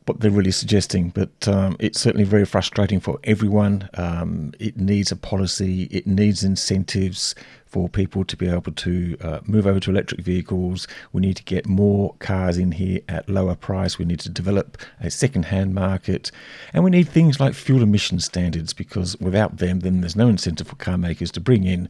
what 0.06 0.20
they're 0.20 0.30
really 0.30 0.50
suggesting, 0.50 1.08
but 1.10 1.48
um, 1.48 1.76
it's 1.80 1.98
certainly 1.98 2.24
very 2.24 2.44
frustrating 2.44 3.00
for 3.00 3.18
everyone. 3.24 3.88
Um, 3.94 4.52
it 4.58 4.76
needs 4.76 5.10
a 5.10 5.16
policy, 5.16 5.84
it 5.84 6.06
needs 6.06 6.44
incentives 6.44 7.34
for 7.74 7.88
people 7.88 8.24
to 8.24 8.36
be 8.36 8.46
able 8.46 8.70
to 8.70 9.16
uh, 9.20 9.40
move 9.46 9.66
over 9.66 9.80
to 9.80 9.90
electric 9.90 10.20
vehicles. 10.20 10.86
We 11.12 11.20
need 11.20 11.36
to 11.38 11.42
get 11.42 11.66
more 11.66 12.14
cars 12.20 12.56
in 12.56 12.70
here 12.70 13.00
at 13.08 13.28
lower 13.28 13.56
price. 13.56 13.98
We 13.98 14.04
need 14.04 14.20
to 14.20 14.28
develop 14.28 14.78
a 15.00 15.10
second-hand 15.10 15.74
market, 15.74 16.30
and 16.72 16.84
we 16.84 16.90
need 16.92 17.08
things 17.08 17.40
like 17.40 17.52
fuel 17.52 17.82
emission 17.82 18.20
standards 18.20 18.72
because 18.72 19.16
without 19.18 19.56
them, 19.56 19.80
then 19.80 20.02
there's 20.02 20.14
no 20.14 20.28
incentive 20.28 20.68
for 20.68 20.76
car 20.76 20.96
makers 20.96 21.32
to 21.32 21.40
bring 21.40 21.64
in 21.64 21.88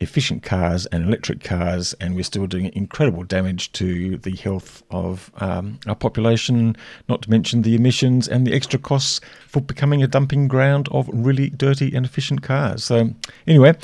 efficient 0.00 0.42
cars 0.42 0.84
and 0.92 1.02
electric 1.02 1.42
cars, 1.42 1.94
and 1.94 2.14
we're 2.14 2.24
still 2.24 2.46
doing 2.46 2.70
incredible 2.74 3.22
damage 3.24 3.72
to 3.72 4.18
the 4.18 4.36
health 4.36 4.82
of 4.90 5.30
um, 5.38 5.80
our 5.86 5.94
population. 5.94 6.76
Not 7.08 7.22
to 7.22 7.30
mention 7.30 7.62
the 7.62 7.74
emissions 7.74 8.28
and 8.28 8.46
the 8.46 8.52
extra 8.52 8.78
costs 8.78 9.18
for 9.48 9.62
becoming 9.62 10.02
a 10.02 10.06
dumping 10.06 10.46
ground 10.46 10.90
of 10.92 11.08
really 11.10 11.48
dirty 11.48 11.94
and 11.94 12.04
efficient 12.04 12.42
cars. 12.42 12.84
So, 12.84 13.14
anyway, 13.46 13.74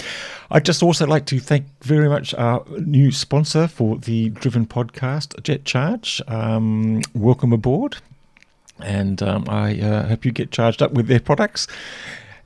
I'd 0.51 0.67
just 0.67 0.83
also 0.83 1.07
like 1.07 1.25
to 1.27 1.38
thank 1.38 1.66
very 1.83 2.09
much 2.09 2.35
our 2.35 2.64
new 2.79 3.11
sponsor 3.11 3.66
for 3.68 3.98
the 3.98 4.31
Driven 4.31 4.66
podcast, 4.66 5.42
Jet 5.42 5.64
Charge. 5.64 6.22
Um, 6.29 7.03
welcome 7.14 7.53
aboard. 7.53 7.98
And 8.81 9.22
um, 9.22 9.44
I 9.48 9.81
uh, 9.81 10.07
hope 10.07 10.24
you 10.24 10.33
get 10.33 10.51
charged 10.51 10.83
up 10.83 10.92
with 10.92 11.09
their 11.09 11.20
products. 11.20 11.66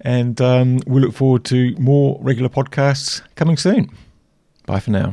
And 0.00 0.40
um, 0.40 0.80
we 0.86 1.00
look 1.00 1.14
forward 1.14 1.44
to 1.46 1.76
more 1.78 2.18
regular 2.20 2.48
podcasts 2.48 3.22
coming 3.36 3.56
soon. 3.56 3.90
Bye 4.66 4.80
for 4.80 4.90
now. 4.90 5.10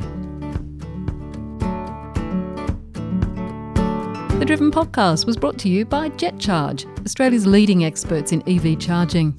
The 4.38 4.46
Driven 4.46 4.70
podcast 4.70 5.26
was 5.26 5.36
brought 5.36 5.58
to 5.58 5.68
you 5.68 5.84
by 5.84 6.08
JetCharge, 6.08 7.04
Australia's 7.04 7.46
leading 7.46 7.84
experts 7.84 8.32
in 8.32 8.42
EV 8.48 8.78
charging. 8.78 9.38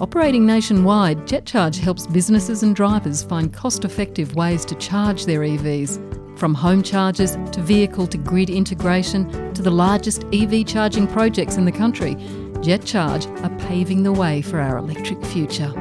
Operating 0.00 0.44
nationwide, 0.44 1.18
JetCharge 1.18 1.78
helps 1.78 2.08
businesses 2.08 2.64
and 2.64 2.74
drivers 2.74 3.22
find 3.22 3.52
cost 3.52 3.84
effective 3.84 4.34
ways 4.34 4.64
to 4.64 4.74
charge 4.74 5.24
their 5.24 5.40
EVs. 5.42 6.36
From 6.36 6.52
home 6.52 6.82
chargers 6.82 7.36
to 7.52 7.60
vehicle 7.60 8.08
to 8.08 8.18
grid 8.18 8.50
integration 8.50 9.54
to 9.54 9.62
the 9.62 9.70
largest 9.70 10.24
EV 10.32 10.66
charging 10.66 11.06
projects 11.06 11.58
in 11.58 11.64
the 11.64 11.70
country, 11.70 12.16
JetCharge 12.56 13.44
are 13.44 13.68
paving 13.68 14.02
the 14.02 14.12
way 14.12 14.42
for 14.42 14.58
our 14.58 14.78
electric 14.78 15.24
future. 15.26 15.72